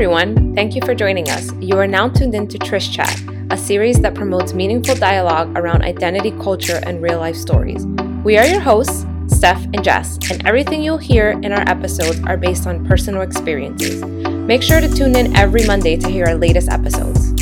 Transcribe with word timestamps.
everyone. 0.00 0.54
Thank 0.54 0.74
you 0.74 0.80
for 0.80 0.94
joining 0.94 1.28
us. 1.28 1.52
You 1.60 1.76
are 1.76 1.86
now 1.86 2.08
tuned 2.08 2.34
in 2.34 2.48
to 2.48 2.58
Trish 2.58 2.90
Chat, 2.90 3.20
a 3.50 3.56
series 3.58 4.00
that 4.00 4.14
promotes 4.14 4.54
meaningful 4.54 4.94
dialogue 4.94 5.54
around 5.58 5.82
identity, 5.82 6.30
culture, 6.30 6.80
and 6.86 7.02
real 7.02 7.18
life 7.18 7.36
stories. 7.36 7.84
We 8.24 8.38
are 8.38 8.46
your 8.46 8.60
hosts, 8.60 9.04
Steph 9.26 9.62
and 9.62 9.84
Jess, 9.84 10.18
and 10.30 10.46
everything 10.46 10.82
you'll 10.82 10.96
hear 10.96 11.32
in 11.42 11.52
our 11.52 11.68
episodes 11.68 12.18
are 12.24 12.38
based 12.38 12.66
on 12.66 12.86
personal 12.86 13.20
experiences. 13.20 14.02
Make 14.02 14.62
sure 14.62 14.80
to 14.80 14.88
tune 14.88 15.14
in 15.16 15.36
every 15.36 15.66
Monday 15.66 15.98
to 15.98 16.08
hear 16.08 16.24
our 16.28 16.34
latest 16.34 16.70
episodes. 16.70 17.34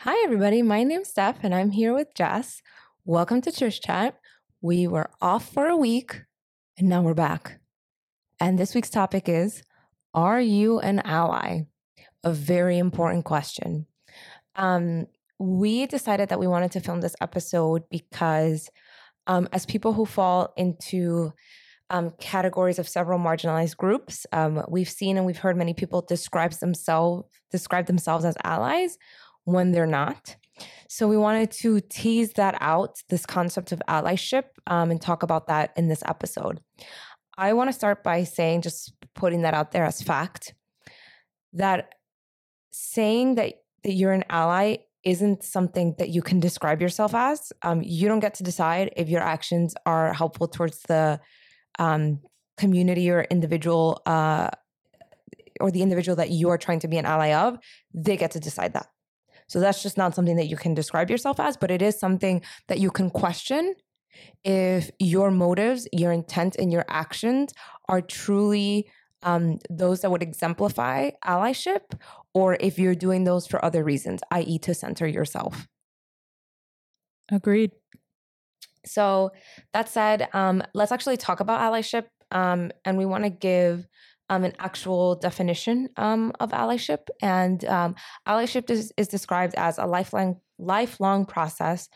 Hi, 0.00 0.24
everybody. 0.24 0.60
My 0.60 0.82
name's 0.82 1.10
Steph, 1.10 1.44
and 1.44 1.54
I'm 1.54 1.70
here 1.70 1.94
with 1.94 2.12
Jess. 2.16 2.62
Welcome 3.04 3.42
to 3.42 3.52
Trish 3.52 3.80
Chat. 3.80 4.18
We 4.60 4.88
were 4.88 5.10
off 5.22 5.48
for 5.48 5.68
a 5.68 5.76
week, 5.76 6.22
and 6.78 6.88
now 6.88 7.02
we're 7.02 7.14
back. 7.14 7.58
And 8.38 8.58
this 8.58 8.74
week's 8.74 8.90
topic 8.90 9.28
is 9.28 9.62
Are 10.12 10.40
you 10.40 10.78
an 10.78 11.00
ally? 11.00 11.62
A 12.22 12.32
very 12.32 12.78
important 12.78 13.24
question. 13.24 13.86
Um, 14.56 15.06
we 15.38 15.86
decided 15.86 16.28
that 16.28 16.40
we 16.40 16.46
wanted 16.46 16.72
to 16.72 16.80
film 16.80 17.00
this 17.00 17.16
episode 17.20 17.84
because, 17.90 18.70
um, 19.26 19.48
as 19.52 19.66
people 19.66 19.92
who 19.92 20.06
fall 20.06 20.52
into 20.56 21.32
um, 21.88 22.12
categories 22.18 22.78
of 22.78 22.88
several 22.88 23.18
marginalized 23.18 23.76
groups, 23.76 24.26
um, 24.32 24.62
we've 24.68 24.90
seen 24.90 25.16
and 25.16 25.24
we've 25.24 25.38
heard 25.38 25.56
many 25.56 25.72
people 25.72 26.02
describe 26.02 26.52
themselves 26.52 27.28
describe 27.50 27.86
themselves 27.86 28.24
as 28.24 28.36
allies 28.44 28.98
when 29.44 29.72
they're 29.72 29.86
not. 29.86 30.36
So 30.88 31.08
we 31.08 31.16
wanted 31.16 31.50
to 31.52 31.80
tease 31.80 32.32
that 32.34 32.56
out, 32.60 33.02
this 33.08 33.26
concept 33.26 33.72
of 33.72 33.82
allyship, 33.88 34.44
um, 34.66 34.90
and 34.90 35.00
talk 35.00 35.22
about 35.22 35.48
that 35.48 35.72
in 35.76 35.88
this 35.88 36.02
episode. 36.06 36.60
I 37.36 37.52
want 37.52 37.68
to 37.68 37.72
start 37.72 38.02
by 38.02 38.24
saying, 38.24 38.62
just 38.62 38.92
putting 39.14 39.42
that 39.42 39.54
out 39.54 39.72
there 39.72 39.84
as 39.84 40.00
fact, 40.00 40.54
that 41.52 41.94
saying 42.70 43.34
that, 43.34 43.54
that 43.84 43.92
you're 43.92 44.12
an 44.12 44.24
ally 44.30 44.78
isn't 45.04 45.44
something 45.44 45.94
that 45.98 46.08
you 46.08 46.20
can 46.20 46.40
describe 46.40 46.80
yourself 46.80 47.14
as. 47.14 47.52
Um, 47.62 47.80
you 47.82 48.08
don't 48.08 48.20
get 48.20 48.34
to 48.34 48.42
decide 48.42 48.92
if 48.96 49.08
your 49.08 49.22
actions 49.22 49.74
are 49.86 50.12
helpful 50.12 50.48
towards 50.48 50.80
the 50.88 51.20
um, 51.78 52.20
community 52.58 53.10
or 53.10 53.22
individual 53.30 54.02
uh, 54.06 54.50
or 55.60 55.70
the 55.70 55.82
individual 55.82 56.16
that 56.16 56.30
you 56.30 56.48
are 56.50 56.58
trying 56.58 56.80
to 56.80 56.88
be 56.88 56.98
an 56.98 57.06
ally 57.06 57.32
of. 57.32 57.58
They 57.94 58.16
get 58.16 58.32
to 58.32 58.40
decide 58.40 58.72
that. 58.72 58.88
So 59.48 59.60
that's 59.60 59.82
just 59.82 59.96
not 59.96 60.14
something 60.14 60.36
that 60.36 60.48
you 60.48 60.56
can 60.56 60.74
describe 60.74 61.10
yourself 61.10 61.38
as, 61.38 61.56
but 61.56 61.70
it 61.70 61.82
is 61.82 61.98
something 61.98 62.42
that 62.68 62.78
you 62.78 62.90
can 62.90 63.10
question 63.10 63.74
if 64.44 64.90
your 64.98 65.30
motives, 65.30 65.86
your 65.92 66.12
intent, 66.12 66.56
and 66.56 66.72
your 66.72 66.84
actions 66.88 67.52
are 67.88 68.00
truly 68.00 68.88
um, 69.22 69.58
those 69.70 70.00
that 70.00 70.10
would 70.10 70.22
exemplify 70.22 71.10
allyship, 71.24 71.98
or 72.34 72.56
if 72.60 72.78
you're 72.78 72.94
doing 72.94 73.24
those 73.24 73.46
for 73.46 73.64
other 73.64 73.82
reasons, 73.82 74.20
i.e., 74.30 74.58
to 74.60 74.74
center 74.74 75.06
yourself. 75.06 75.66
Agreed. 77.30 77.72
So, 78.84 79.32
that 79.72 79.88
said, 79.88 80.28
um, 80.32 80.62
let's 80.74 80.92
actually 80.92 81.16
talk 81.16 81.40
about 81.40 81.60
allyship. 81.60 82.04
Um, 82.30 82.70
and 82.84 82.98
we 82.98 83.04
want 83.04 83.24
to 83.24 83.30
give 83.30 83.86
um, 84.28 84.44
an 84.44 84.52
actual 84.58 85.14
definition 85.14 85.88
um, 85.96 86.32
of 86.40 86.50
allyship. 86.50 87.08
And 87.22 87.64
um, 87.64 87.94
allyship 88.26 88.70
is, 88.70 88.92
is 88.96 89.08
described 89.08 89.54
as 89.56 89.78
a 89.78 89.86
lifelong 89.86 90.40
lifelong 90.58 91.26
process 91.26 91.88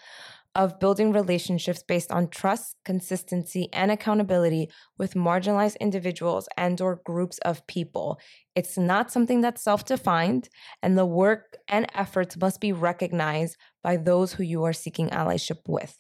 of 0.55 0.81
building 0.81 1.13
relationships 1.13 1.83
based 1.87 2.11
on 2.11 2.29
trust, 2.29 2.77
consistency, 2.85 3.69
and 3.73 3.91
accountability 3.91 4.69
with 4.99 5.15
marginalized 5.15 5.79
individuals 5.81 6.49
and 6.57 6.81
or 6.81 7.01
groups 7.05 7.39
of 7.39 7.67
people. 7.69 8.19
It's 8.57 8.77
not 8.77 9.13
something 9.13 9.41
that's 9.41 9.63
self-defined, 9.63 10.49
and 10.83 10.99
the 10.99 11.07
work 11.07 11.57
and 11.69 11.87
efforts 11.95 12.37
must 12.37 12.61
be 12.61 12.73
recognized 12.73 13.57
by 13.83 13.97
those 13.97 14.33
who 14.33 14.43
you 14.43 14.65
are 14.65 14.73
seeking 14.73 15.09
allyship 15.11 15.61
with. 15.69 15.97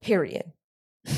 Period. 0.00 0.52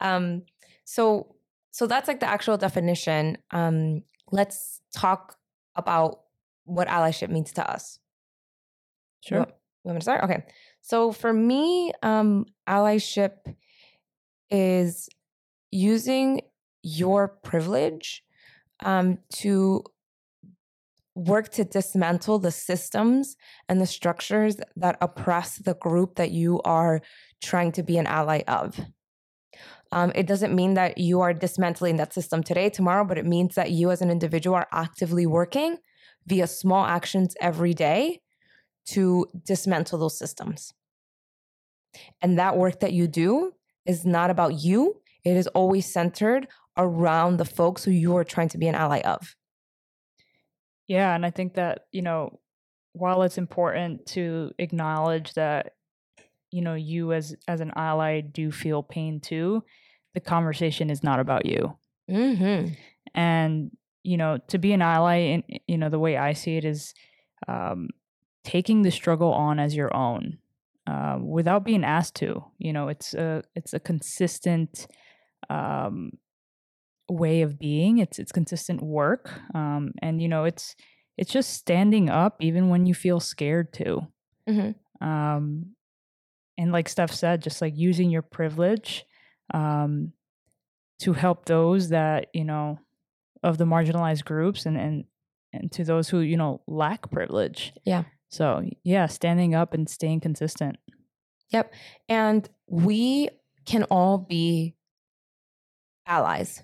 um, 0.00 0.42
so 0.84 1.36
so 1.72 1.86
that's 1.86 2.06
like 2.06 2.20
the 2.20 2.28
actual 2.28 2.58
definition. 2.58 3.38
Um, 3.50 4.02
let's 4.30 4.80
talk 4.94 5.36
about 5.74 6.20
what 6.64 6.86
allyship 6.86 7.30
means 7.30 7.52
to 7.52 7.68
us. 7.68 7.98
Sure. 9.26 9.38
You 9.38 9.46
want, 9.84 9.94
me 9.96 10.00
to 10.00 10.02
start? 10.02 10.24
Okay. 10.24 10.44
So 10.82 11.12
for 11.12 11.32
me, 11.32 11.92
um, 12.02 12.44
allyship 12.68 13.54
is 14.50 15.08
using 15.70 16.42
your 16.82 17.28
privilege 17.28 18.22
um, 18.84 19.18
to 19.36 19.82
work 21.14 21.50
to 21.52 21.64
dismantle 21.64 22.38
the 22.38 22.50
systems 22.50 23.36
and 23.68 23.80
the 23.80 23.86
structures 23.86 24.56
that 24.76 24.98
oppress 25.00 25.56
the 25.56 25.74
group 25.74 26.16
that 26.16 26.32
you 26.32 26.60
are 26.62 27.00
trying 27.42 27.72
to 27.72 27.82
be 27.82 27.96
an 27.96 28.06
ally 28.06 28.42
of. 28.46 28.78
Um, 29.92 30.10
it 30.14 30.26
doesn't 30.26 30.54
mean 30.54 30.74
that 30.74 30.96
you 30.96 31.20
are 31.20 31.34
dismantling 31.34 31.96
that 31.98 32.14
system 32.14 32.42
today, 32.42 32.70
tomorrow, 32.70 33.04
but 33.04 33.18
it 33.18 33.26
means 33.26 33.54
that 33.54 33.70
you 33.70 33.90
as 33.90 34.00
an 34.00 34.10
individual 34.10 34.56
are 34.56 34.68
actively 34.72 35.26
working 35.26 35.76
via 36.26 36.46
small 36.46 36.86
actions 36.86 37.36
every 37.40 37.74
day 37.74 38.20
to 38.86 39.26
dismantle 39.44 39.98
those 39.98 40.18
systems. 40.18 40.72
And 42.22 42.38
that 42.38 42.56
work 42.56 42.80
that 42.80 42.94
you 42.94 43.06
do 43.06 43.52
is 43.84 44.06
not 44.06 44.30
about 44.30 44.64
you, 44.64 45.02
it 45.24 45.36
is 45.36 45.46
always 45.48 45.92
centered 45.92 46.48
around 46.76 47.36
the 47.36 47.44
folks 47.44 47.84
who 47.84 47.90
you 47.90 48.16
are 48.16 48.24
trying 48.24 48.48
to 48.48 48.58
be 48.58 48.68
an 48.68 48.74
ally 48.74 49.00
of. 49.00 49.36
Yeah. 50.88 51.14
And 51.14 51.24
I 51.24 51.30
think 51.30 51.54
that, 51.54 51.86
you 51.92 52.02
know, 52.02 52.40
while 52.94 53.22
it's 53.22 53.38
important 53.38 54.06
to 54.06 54.52
acknowledge 54.58 55.34
that 55.34 55.72
you 56.52 56.60
know 56.60 56.74
you 56.74 57.12
as 57.12 57.34
as 57.48 57.60
an 57.60 57.72
ally 57.74 58.20
do 58.20 58.52
feel 58.52 58.82
pain 58.82 59.18
too 59.20 59.62
the 60.14 60.20
conversation 60.20 60.90
is 60.90 61.02
not 61.02 61.20
about 61.20 61.46
you. 61.46 61.76
Mm-hmm. 62.10 62.72
And, 63.14 63.70
you 64.02 64.16
know, 64.16 64.38
to 64.48 64.58
be 64.58 64.72
an 64.72 64.82
ally, 64.82 65.16
in, 65.18 65.44
you 65.66 65.78
know, 65.78 65.88
the 65.88 65.98
way 65.98 66.16
I 66.16 66.32
see 66.32 66.56
it 66.56 66.64
is 66.64 66.94
um, 67.48 67.88
taking 68.44 68.82
the 68.82 68.90
struggle 68.90 69.32
on 69.32 69.58
as 69.58 69.74
your 69.74 69.94
own 69.94 70.38
uh, 70.86 71.18
without 71.20 71.64
being 71.64 71.84
asked 71.84 72.16
to. 72.16 72.44
You 72.58 72.72
know, 72.72 72.88
it's 72.88 73.14
a, 73.14 73.42
it's 73.54 73.72
a 73.72 73.80
consistent 73.80 74.86
um, 75.48 76.12
way 77.08 77.42
of 77.42 77.58
being. 77.58 77.98
It's, 77.98 78.18
it's 78.18 78.32
consistent 78.32 78.82
work. 78.82 79.30
Um, 79.54 79.92
and, 80.02 80.20
you 80.20 80.28
know, 80.28 80.44
it's, 80.44 80.74
it's 81.16 81.32
just 81.32 81.54
standing 81.54 82.10
up 82.10 82.36
even 82.40 82.68
when 82.68 82.86
you 82.86 82.94
feel 82.94 83.20
scared 83.20 83.72
to. 83.74 84.08
Mm-hmm. 84.48 85.06
Um, 85.06 85.74
and 86.58 86.72
like 86.72 86.88
Steph 86.88 87.12
said, 87.12 87.42
just 87.42 87.60
like 87.60 87.76
using 87.76 88.10
your 88.10 88.22
privilege 88.22 89.04
um, 89.52 90.12
to 91.00 91.12
help 91.12 91.46
those 91.46 91.88
that 91.90 92.28
you 92.32 92.44
know 92.44 92.78
of 93.42 93.58
the 93.58 93.64
marginalized 93.64 94.24
groups 94.24 94.66
and 94.66 94.76
and 94.76 95.04
and 95.52 95.72
to 95.72 95.84
those 95.84 96.08
who 96.08 96.20
you 96.20 96.36
know 96.36 96.60
lack 96.66 97.10
privilege. 97.10 97.72
Yeah. 97.84 98.04
So 98.28 98.64
yeah, 98.82 99.06
standing 99.06 99.54
up 99.54 99.74
and 99.74 99.88
staying 99.88 100.20
consistent. 100.20 100.76
Yep. 101.50 101.72
And 102.08 102.48
we 102.66 103.28
can 103.66 103.84
all 103.84 104.18
be 104.18 104.74
allies. 106.06 106.62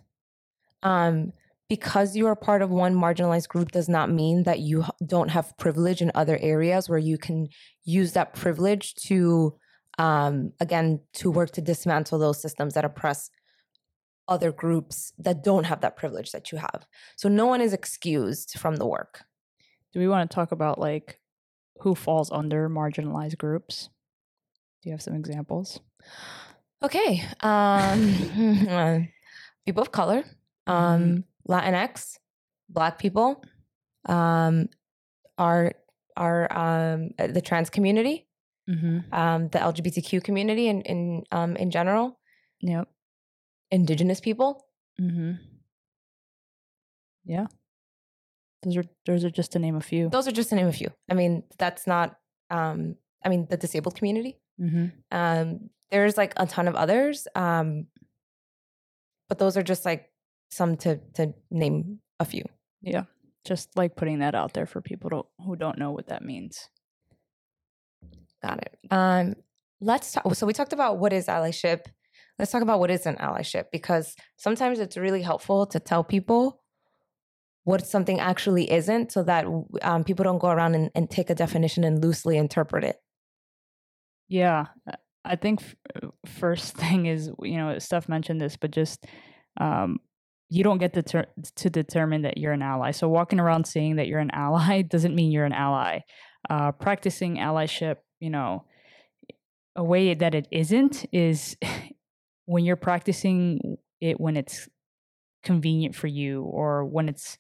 Um, 0.83 1.33
because 1.69 2.17
you 2.17 2.27
are 2.27 2.37
part 2.37 2.63
of 2.63 2.71
one 2.71 2.95
marginalized 2.95 3.49
group 3.49 3.73
does 3.73 3.89
not 3.89 4.11
mean 4.11 4.45
that 4.45 4.61
you 4.61 4.85
don't 5.05 5.29
have 5.29 5.57
privilege 5.59 6.01
in 6.01 6.11
other 6.15 6.39
areas 6.41 6.89
where 6.89 6.99
you 6.99 7.19
can 7.19 7.49
use 7.85 8.13
that 8.13 8.33
privilege 8.33 8.95
to 8.95 9.55
um, 9.99 10.53
again, 10.61 11.01
to 11.15 11.31
work 11.31 11.51
to 11.53 11.61
dismantle 11.61 12.19
those 12.19 12.41
systems 12.41 12.75
that 12.75 12.85
oppress 12.85 13.31
other 14.29 14.53
groups 14.53 15.13
that 15.19 15.43
don't 15.43 15.65
have 15.65 15.81
that 15.81 15.97
privilege 15.97 16.33
that 16.33 16.53
you 16.53 16.59
have. 16.59 16.87
So 17.17 17.29
no 17.29 17.47
one 17.47 17.61
is 17.61 17.73
excused 17.73 18.59
from 18.59 18.77
the 18.77 18.87
work. 18.87 19.25
Do 19.93 20.01
we 20.01 20.09
want 20.09 20.31
to 20.31 20.35
talk 20.35 20.53
about 20.53 20.79
like 20.79 21.19
who 21.81 21.95
falls 21.95 22.31
under 22.31 22.69
marginalized 22.69 23.39
groups? 23.39 23.89
Do 24.83 24.91
you 24.91 24.93
have 24.93 25.03
some 25.03 25.15
examples? 25.15 25.81
Okay. 26.83 27.25
Um, 27.41 29.09
people 29.67 29.83
of 29.83 29.91
color, 29.91 30.25
um, 30.67 31.25
mm-hmm. 31.47 31.53
Latinx, 31.53 32.19
Black 32.69 32.99
people, 32.99 33.43
um, 34.07 34.69
our 35.39 35.73
our 36.17 36.53
um, 36.57 37.11
the 37.17 37.41
trans 37.41 37.71
community, 37.71 38.28
mm-hmm. 38.69 39.15
um, 39.15 39.49
the 39.49 39.59
LGBTQ 39.59 40.23
community 40.23 40.69
in 40.69 40.83
in 40.83 41.25
um, 41.33 41.57
in 41.57 41.71
general. 41.71 42.19
Yep. 42.61 42.89
Indigenous 43.71 44.21
people. 44.21 44.65
Mm-hmm. 45.01 45.33
Yeah. 47.25 47.47
Those 48.63 48.77
are 48.77 48.85
those 49.07 49.25
are 49.25 49.31
just 49.31 49.53
to 49.53 49.59
name 49.59 49.77
a 49.77 49.81
few. 49.81 50.09
Those 50.09 50.27
are 50.27 50.33
just 50.33 50.51
to 50.51 50.57
name 50.57 50.67
a 50.67 50.73
few. 50.73 50.91
I 51.11 51.15
mean, 51.15 51.45
that's 51.59 51.87
not. 51.87 52.17
Um, 52.51 52.97
I 53.25 53.29
mean, 53.29 53.47
the 53.49 53.57
disabled 53.57 53.97
community. 53.97 54.39
Mm-hmm. 54.61 54.87
Um, 55.13 55.71
there's 55.91 56.17
like 56.17 56.33
a 56.37 56.47
ton 56.47 56.69
of 56.69 56.75
others. 56.75 57.29
Um, 57.35 57.87
but 59.29 59.39
those 59.39 59.57
are 59.57 59.63
just 59.63 59.85
like 59.85 60.11
some 60.51 60.77
to 60.79 61.01
to 61.15 61.35
name 61.51 62.01
a 62.19 62.25
few. 62.25 62.45
Yeah. 62.81 63.05
Just 63.45 63.77
like 63.77 63.97
putting 63.97 64.19
that 64.19 64.35
out 64.35 64.53
there 64.53 64.67
for 64.67 64.81
people 64.81 65.11
to, 65.11 65.23
who 65.45 65.57
don't 65.57 65.79
know 65.79 65.93
what 65.93 66.09
that 66.09 66.25
means. 66.25 66.69
Got 68.43 68.59
it. 68.63 68.79
Um, 68.91 69.35
let's 69.81 70.13
talk. 70.13 70.35
So 70.35 70.47
we 70.47 70.53
talked 70.53 70.73
about 70.73 70.99
what 70.99 71.13
is 71.13 71.27
allyship. 71.27 71.87
Let's 72.39 72.53
talk 72.53 72.63
about 72.63 72.79
what 72.79 72.91
is 72.91 73.07
an 73.07 73.17
allyship 73.17 73.65
because 73.73 74.15
sometimes 74.37 74.79
it's 74.79 74.97
really 74.97 75.23
helpful 75.23 75.67
to 75.67 75.81
tell 75.81 76.05
people 76.05 76.61
what 77.65 77.87
something 77.87 78.21
actually 78.21 78.71
isn't, 78.71 79.13
so 79.13 79.23
that 79.25 79.45
um, 79.83 80.05
people 80.05 80.25
don't 80.25 80.39
go 80.39 80.49
around 80.49 80.75
and, 80.75 80.91
and 80.95 81.11
take 81.11 81.31
a 81.31 81.35
definition 81.35 81.85
and 81.85 82.03
loosely 82.03 82.39
interpret 82.39 82.85
it. 82.85 82.97
Yeah, 84.29 84.67
I 85.25 85.37
think 85.37 85.63
f- 85.63 86.11
first 86.27 86.75
thing 86.77 87.07
is 87.07 87.31
you 87.43 87.57
know 87.57 87.79
Steph 87.79 88.09
mentioned 88.09 88.41
this, 88.41 88.57
but 88.57 88.71
just 88.71 89.05
um, 89.61 89.99
you 90.49 90.65
don't 90.65 90.79
get 90.79 90.95
to 90.95 91.03
ter- 91.03 91.27
to 91.57 91.71
determine 91.71 92.23
that 92.23 92.39
you're 92.39 92.53
an 92.53 92.63
ally. 92.63 92.93
So 92.93 93.09
walking 93.09 93.41
around 93.41 93.67
saying 93.67 93.97
that 93.97 94.07
you're 94.07 94.21
an 94.21 94.31
ally 94.33 94.83
doesn't 94.83 95.15
mean 95.15 95.31
you're 95.31 95.45
an 95.45 95.53
ally. 95.53 96.01
Uh, 96.49 96.73
practicing 96.73 97.37
allyship, 97.37 97.97
you 98.21 98.31
know, 98.31 98.65
a 99.77 99.85
way 99.85 100.15
that 100.15 100.35
it 100.35 100.49
isn't 100.51 101.07
is 101.13 101.57
when 102.47 102.65
you're 102.65 102.77
practicing 102.77 103.79
it 104.01 104.21
when 104.21 104.37
it's 104.37 104.69
convenient 105.43 105.95
for 105.95 106.07
you 106.07 106.43
or 106.43 106.85
when 106.85 107.09
it's 107.09 107.39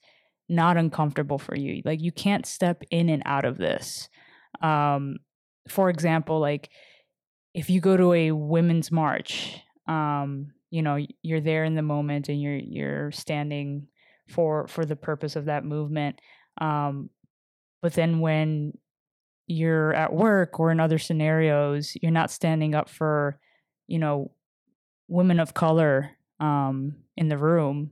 not 0.48 0.76
uncomfortable 0.76 1.38
for 1.38 1.56
you. 1.56 1.82
Like 1.84 2.00
you 2.00 2.12
can't 2.12 2.46
step 2.46 2.82
in 2.90 3.08
and 3.08 3.22
out 3.26 3.44
of 3.44 3.58
this. 3.58 4.08
Um, 4.62 5.18
for 5.68 5.90
example, 5.90 6.40
like 6.40 6.70
if 7.54 7.68
you 7.68 7.80
go 7.80 7.96
to 7.96 8.12
a 8.12 8.32
women's 8.32 8.90
march, 8.90 9.60
um, 9.86 10.52
you 10.70 10.82
know, 10.82 10.98
you're 11.22 11.40
there 11.40 11.64
in 11.64 11.74
the 11.74 11.82
moment 11.82 12.28
and 12.28 12.40
you're 12.40 12.56
you're 12.56 13.10
standing 13.10 13.88
for 14.28 14.66
for 14.68 14.84
the 14.84 14.96
purpose 14.96 15.36
of 15.36 15.46
that 15.46 15.64
movement. 15.64 16.20
Um, 16.60 17.10
but 17.82 17.94
then 17.94 18.20
when 18.20 18.72
you're 19.48 19.92
at 19.94 20.12
work 20.12 20.60
or 20.60 20.70
in 20.70 20.78
other 20.78 20.98
scenarios, 20.98 21.96
you're 22.00 22.12
not 22.12 22.30
standing 22.30 22.74
up 22.74 22.88
for, 22.88 23.40
you 23.86 23.98
know, 23.98 24.30
women 25.08 25.40
of 25.40 25.54
color 25.54 26.10
um, 26.38 26.94
in 27.16 27.28
the 27.28 27.38
room. 27.38 27.90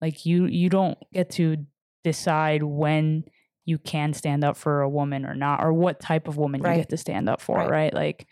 Like 0.00 0.26
you, 0.26 0.46
you 0.46 0.68
don't 0.68 0.98
get 1.12 1.30
to 1.30 1.66
decide 2.04 2.62
when 2.62 3.24
you 3.64 3.78
can 3.78 4.12
stand 4.12 4.44
up 4.44 4.56
for 4.56 4.82
a 4.82 4.88
woman 4.88 5.24
or 5.24 5.34
not, 5.34 5.62
or 5.62 5.72
what 5.72 6.00
type 6.00 6.28
of 6.28 6.36
woman 6.36 6.60
right. 6.60 6.72
you 6.72 6.80
get 6.82 6.90
to 6.90 6.96
stand 6.96 7.28
up 7.28 7.40
for, 7.40 7.56
right? 7.56 7.70
right? 7.70 7.94
Like, 7.94 8.26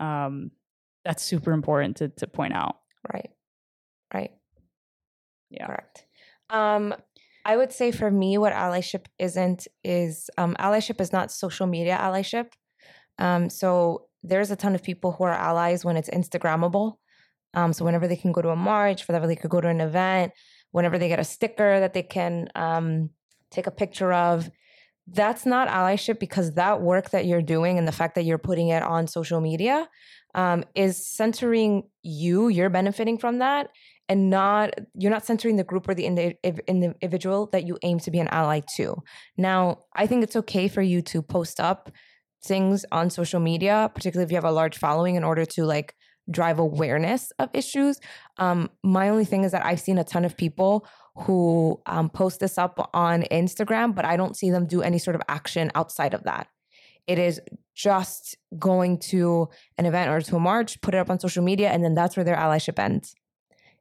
um, 0.00 0.50
that's 1.04 1.22
super 1.22 1.52
important 1.52 1.96
to 1.96 2.08
to 2.08 2.26
point 2.26 2.54
out. 2.54 2.76
Right. 3.12 3.30
Right. 4.14 4.30
Yeah. 5.50 5.66
Correct. 5.66 6.06
Um, 6.50 6.94
I 7.44 7.56
would 7.56 7.72
say 7.72 7.90
for 7.90 8.10
me, 8.10 8.38
what 8.38 8.52
allyship 8.52 9.06
isn't 9.18 9.66
is 9.82 10.30
um, 10.38 10.54
allyship 10.58 11.00
is 11.00 11.12
not 11.12 11.32
social 11.32 11.66
media 11.66 11.98
allyship. 12.00 12.52
Um, 13.18 13.50
so 13.50 14.06
there's 14.22 14.50
a 14.50 14.56
ton 14.56 14.74
of 14.74 14.82
people 14.82 15.12
who 15.12 15.24
are 15.24 15.32
allies 15.32 15.84
when 15.84 15.96
it's 15.96 16.10
Instagrammable. 16.10 16.96
Um, 17.54 17.72
so 17.72 17.84
whenever 17.84 18.06
they 18.06 18.16
can 18.16 18.32
go 18.32 18.42
to 18.42 18.50
a 18.50 18.56
march, 18.56 19.06
whenever 19.08 19.26
they 19.26 19.36
could 19.36 19.50
go 19.50 19.60
to 19.60 19.68
an 19.68 19.80
event, 19.80 20.32
whenever 20.70 20.98
they 20.98 21.08
get 21.08 21.18
a 21.18 21.24
sticker 21.24 21.80
that 21.80 21.92
they 21.92 22.02
can 22.02 22.48
um, 22.54 23.10
take 23.50 23.66
a 23.66 23.70
picture 23.70 24.12
of, 24.12 24.50
that's 25.08 25.44
not 25.44 25.68
allyship 25.68 26.18
because 26.18 26.54
that 26.54 26.80
work 26.80 27.10
that 27.10 27.26
you're 27.26 27.42
doing 27.42 27.76
and 27.76 27.88
the 27.88 27.92
fact 27.92 28.14
that 28.14 28.24
you're 28.24 28.38
putting 28.38 28.68
it 28.68 28.82
on 28.82 29.06
social 29.06 29.40
media 29.40 29.88
um, 30.34 30.64
is 30.74 31.04
centering 31.06 31.82
you. 32.02 32.48
You're 32.48 32.70
benefiting 32.70 33.18
from 33.18 33.38
that, 33.38 33.68
and 34.12 34.28
not 34.28 34.74
you're 34.94 35.10
not 35.10 35.24
centering 35.24 35.56
the 35.56 35.64
group 35.64 35.88
or 35.88 35.94
the 35.94 36.04
individual 36.04 37.46
that 37.46 37.66
you 37.66 37.78
aim 37.82 37.98
to 38.00 38.10
be 38.10 38.20
an 38.20 38.28
ally 38.28 38.60
to. 38.76 39.02
Now, 39.38 39.84
I 39.94 40.06
think 40.06 40.22
it's 40.22 40.36
okay 40.36 40.68
for 40.68 40.82
you 40.82 41.00
to 41.12 41.22
post 41.22 41.58
up 41.58 41.90
things 42.44 42.84
on 42.92 43.08
social 43.08 43.40
media, 43.40 43.90
particularly 43.94 44.26
if 44.26 44.30
you 44.30 44.36
have 44.36 44.44
a 44.44 44.52
large 44.52 44.76
following, 44.76 45.14
in 45.14 45.24
order 45.24 45.46
to 45.46 45.64
like 45.64 45.94
drive 46.30 46.58
awareness 46.58 47.32
of 47.38 47.48
issues. 47.54 48.00
Um, 48.36 48.68
my 48.82 49.08
only 49.08 49.24
thing 49.24 49.44
is 49.44 49.52
that 49.52 49.64
I've 49.64 49.80
seen 49.80 49.96
a 49.96 50.04
ton 50.04 50.26
of 50.26 50.36
people 50.36 50.86
who 51.14 51.80
um, 51.86 52.10
post 52.10 52.40
this 52.40 52.58
up 52.58 52.90
on 52.92 53.22
Instagram, 53.22 53.94
but 53.94 54.04
I 54.04 54.18
don't 54.18 54.36
see 54.36 54.50
them 54.50 54.66
do 54.66 54.82
any 54.82 54.98
sort 54.98 55.16
of 55.16 55.22
action 55.26 55.72
outside 55.74 56.12
of 56.12 56.24
that. 56.24 56.48
It 57.06 57.18
is 57.18 57.40
just 57.74 58.36
going 58.58 58.98
to 58.98 59.48
an 59.78 59.86
event 59.86 60.10
or 60.10 60.20
to 60.20 60.36
a 60.36 60.40
march, 60.40 60.80
put 60.82 60.94
it 60.94 60.98
up 60.98 61.10
on 61.10 61.18
social 61.18 61.42
media, 61.42 61.70
and 61.70 61.82
then 61.82 61.94
that's 61.94 62.14
where 62.16 62.24
their 62.24 62.36
allyship 62.36 62.78
ends. 62.78 63.14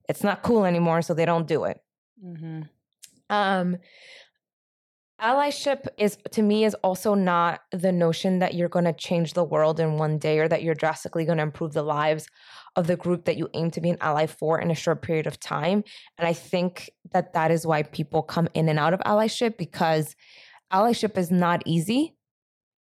It's 0.10 0.24
not 0.24 0.44
cool 0.44 0.66
anymore, 0.66 1.02
so 1.02 1.14
they 1.14 1.26
don't 1.26 1.48
do 1.48 1.66
it. 1.66 1.80
Mm-hmm. 2.24 2.62
Um, 3.30 3.78
allyship 5.22 5.88
is 5.98 6.18
to 6.32 6.42
me 6.42 6.66
is 6.66 6.74
also 6.76 7.14
not 7.14 7.62
the 7.72 7.92
notion 7.92 8.40
that 8.40 8.56
you're 8.56 8.70
going 8.70 8.86
to 8.86 8.94
change 8.94 9.34
the 9.34 9.44
world 9.44 9.80
in 9.80 9.98
one 9.98 10.18
day 10.18 10.40
or 10.40 10.48
that 10.48 10.64
you're 10.64 10.76
drastically 10.76 11.26
going 11.26 11.38
to 11.38 11.44
improve 11.44 11.74
the 11.74 11.84
lives 11.84 12.28
of 12.76 12.88
the 12.88 12.96
group 12.96 13.26
that 13.26 13.38
you 13.38 13.48
aim 13.54 13.70
to 13.70 13.82
be 13.82 13.90
an 13.90 13.98
ally 14.02 14.26
for 14.26 14.60
in 14.60 14.72
a 14.72 14.76
short 14.76 15.02
period 15.02 15.28
of 15.28 15.40
time 15.40 15.84
and 16.18 16.28
i 16.28 16.34
think 16.34 16.90
that 17.12 17.34
that 17.34 17.52
is 17.52 17.68
why 17.68 17.84
people 17.84 18.24
come 18.24 18.48
in 18.54 18.68
and 18.68 18.80
out 18.80 18.94
of 18.94 19.00
allyship 19.02 19.58
because 19.58 20.16
allyship 20.74 21.18
is 21.18 21.30
not 21.30 21.62
easy 21.66 22.16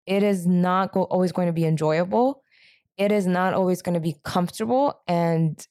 it 0.07 0.23
is 0.23 0.47
not 0.47 0.93
go- 0.93 1.05
always 1.05 1.33
going 1.33 1.49
to 1.49 1.53
be 1.53 1.67
enjoyable 1.67 2.43
it 2.97 3.13
is 3.13 3.27
not 3.27 3.53
always 3.53 3.83
going 3.83 3.95
to 3.95 4.01
be 4.01 4.17
comfortable 4.25 5.03
and 5.07 5.67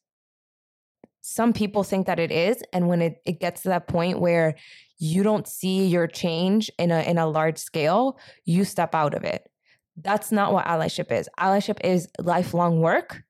some 1.22 1.54
people 1.54 1.84
think 1.84 2.08
that 2.08 2.20
it 2.20 2.32
is 2.32 2.64
and 2.74 2.88
when 2.88 3.02
it, 3.02 3.22
it 3.26 3.40
gets 3.40 3.62
to 3.62 3.70
that 3.70 3.88
point 3.88 4.20
where 4.20 4.56
you 4.98 5.24
don't 5.24 5.48
see 5.48 5.86
your 5.88 6.08
change 6.08 6.70
in 6.78 6.92
a 6.92 7.02
in 7.02 7.18
a 7.18 7.28
large 7.28 7.58
scale 7.58 8.20
you 8.46 8.64
step 8.64 8.94
out 8.96 9.14
of 9.14 9.24
it. 9.24 9.50
That's 9.98 10.32
not 10.32 10.54
what 10.54 10.66
allyship 10.66 11.12
is. 11.12 11.30
Allyship 11.40 11.80
is 11.84 12.08
lifelong 12.20 12.80
work 12.80 13.24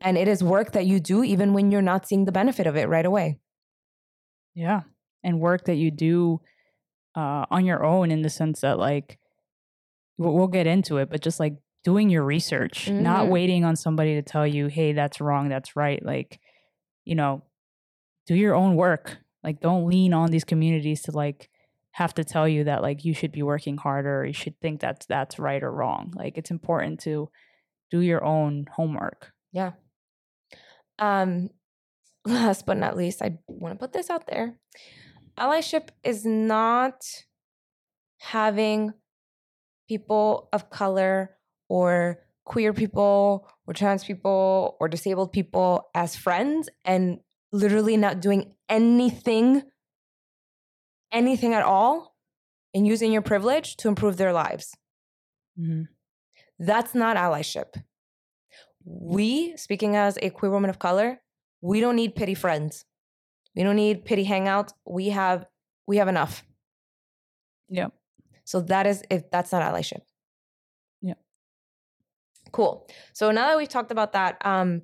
and 0.00 0.16
it 0.16 0.28
is 0.28 0.42
work 0.42 0.72
that 0.72 0.86
you 0.86 0.98
do 0.98 1.22
even 1.22 1.52
when 1.52 1.70
you're 1.70 1.82
not 1.82 2.06
seeing 2.06 2.24
the 2.24 2.32
benefit 2.32 2.66
of 2.66 2.76
it 2.76 2.88
right 2.88 3.06
away. 3.06 3.38
Yeah 4.54 4.82
and 5.22 5.40
work 5.40 5.64
that 5.64 5.76
you 5.76 5.90
do 5.90 6.40
uh, 7.14 7.44
on 7.50 7.64
your 7.64 7.84
own 7.84 8.10
in 8.10 8.22
the 8.22 8.30
sense 8.30 8.60
that 8.60 8.78
like 8.78 9.18
we'll 10.16 10.46
get 10.46 10.66
into 10.66 10.96
it 10.98 11.10
but 11.10 11.20
just 11.20 11.40
like 11.40 11.56
doing 11.84 12.10
your 12.10 12.24
research 12.24 12.86
mm-hmm. 12.86 13.02
not 13.02 13.28
waiting 13.28 13.64
on 13.64 13.76
somebody 13.76 14.14
to 14.14 14.22
tell 14.22 14.46
you 14.46 14.66
hey 14.66 14.92
that's 14.92 15.20
wrong 15.20 15.48
that's 15.48 15.76
right 15.76 16.04
like 16.04 16.40
you 17.08 17.14
know, 17.14 17.42
do 18.26 18.34
your 18.34 18.54
own 18.54 18.76
work. 18.76 19.16
Like 19.42 19.60
don't 19.60 19.88
lean 19.88 20.12
on 20.12 20.30
these 20.30 20.44
communities 20.44 21.00
to 21.02 21.12
like 21.12 21.48
have 21.92 22.12
to 22.14 22.22
tell 22.22 22.46
you 22.46 22.64
that 22.64 22.82
like 22.82 23.02
you 23.02 23.14
should 23.14 23.32
be 23.32 23.42
working 23.42 23.78
harder 23.78 24.20
or 24.20 24.26
you 24.26 24.34
should 24.34 24.60
think 24.60 24.80
that's 24.80 25.06
that's 25.06 25.38
right 25.38 25.62
or 25.62 25.72
wrong. 25.72 26.12
Like 26.14 26.36
it's 26.36 26.50
important 26.50 27.00
to 27.00 27.30
do 27.90 28.00
your 28.00 28.22
own 28.22 28.66
homework. 28.70 29.32
Yeah. 29.52 29.72
Um 30.98 31.48
last 32.26 32.66
but 32.66 32.76
not 32.76 32.94
least, 32.94 33.22
I 33.22 33.38
want 33.46 33.74
to 33.74 33.78
put 33.78 33.94
this 33.94 34.10
out 34.10 34.26
there. 34.26 34.58
Allyship 35.38 35.88
is 36.04 36.26
not 36.26 37.02
having 38.18 38.92
people 39.88 40.50
of 40.52 40.68
color 40.68 41.38
or 41.70 42.18
queer 42.48 42.72
people 42.72 43.46
or 43.66 43.74
trans 43.74 44.02
people 44.04 44.76
or 44.80 44.88
disabled 44.88 45.32
people 45.32 45.88
as 45.94 46.16
friends 46.16 46.68
and 46.84 47.20
literally 47.52 47.96
not 47.96 48.20
doing 48.20 48.54
anything, 48.68 49.62
anything 51.12 51.52
at 51.52 51.62
all, 51.62 52.16
and 52.74 52.86
using 52.86 53.12
your 53.12 53.22
privilege 53.22 53.76
to 53.76 53.88
improve 53.88 54.16
their 54.16 54.32
lives. 54.32 54.74
Mm-hmm. 55.60 55.82
That's 56.58 56.94
not 56.94 57.16
allyship. 57.16 57.80
We, 58.84 59.54
speaking 59.56 59.94
as 59.94 60.18
a 60.22 60.30
queer 60.30 60.50
woman 60.50 60.70
of 60.70 60.78
color, 60.78 61.20
we 61.60 61.80
don't 61.80 61.96
need 61.96 62.16
pity 62.16 62.34
friends. 62.34 62.86
We 63.54 63.62
don't 63.62 63.76
need 63.76 64.04
pity 64.06 64.24
hangouts. 64.24 64.72
We 64.86 65.10
have 65.10 65.44
we 65.86 65.98
have 65.98 66.08
enough. 66.08 66.44
Yeah. 67.68 67.88
So 68.44 68.60
that 68.62 68.86
is 68.86 69.02
if 69.10 69.30
that's 69.30 69.52
not 69.52 69.62
allyship. 69.62 70.02
Cool. 72.52 72.88
So 73.12 73.30
now 73.30 73.48
that 73.48 73.56
we've 73.56 73.68
talked 73.68 73.90
about 73.90 74.12
that, 74.12 74.44
um, 74.44 74.82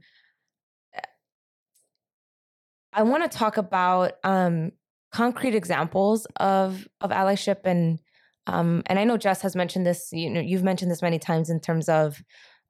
I 2.92 3.02
want 3.02 3.30
to 3.30 3.38
talk 3.38 3.56
about 3.56 4.12
um, 4.22 4.72
concrete 5.12 5.54
examples 5.54 6.26
of 6.36 6.86
of 7.00 7.10
allyship 7.10 7.60
and 7.64 8.00
um, 8.46 8.82
and 8.86 8.98
I 8.98 9.04
know 9.04 9.16
Jess 9.16 9.40
has 9.42 9.56
mentioned 9.56 9.86
this. 9.86 10.10
You 10.12 10.30
know, 10.30 10.40
you've 10.40 10.62
mentioned 10.62 10.90
this 10.90 11.02
many 11.02 11.18
times 11.18 11.50
in 11.50 11.60
terms 11.60 11.88
of 11.88 12.22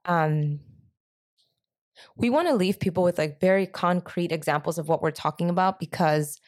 um, 0.05 0.61
we 2.17 2.31
want 2.31 2.49
to 2.49 2.55
leave 2.55 2.79
people 2.79 3.03
with 3.03 3.19
like 3.19 3.41
very 3.41 3.67
concrete 3.67 4.33
examples 4.33 4.79
of 4.79 4.89
what 4.89 5.03
we're 5.03 5.11
talking 5.11 5.51
about 5.51 5.81
because 5.81 6.41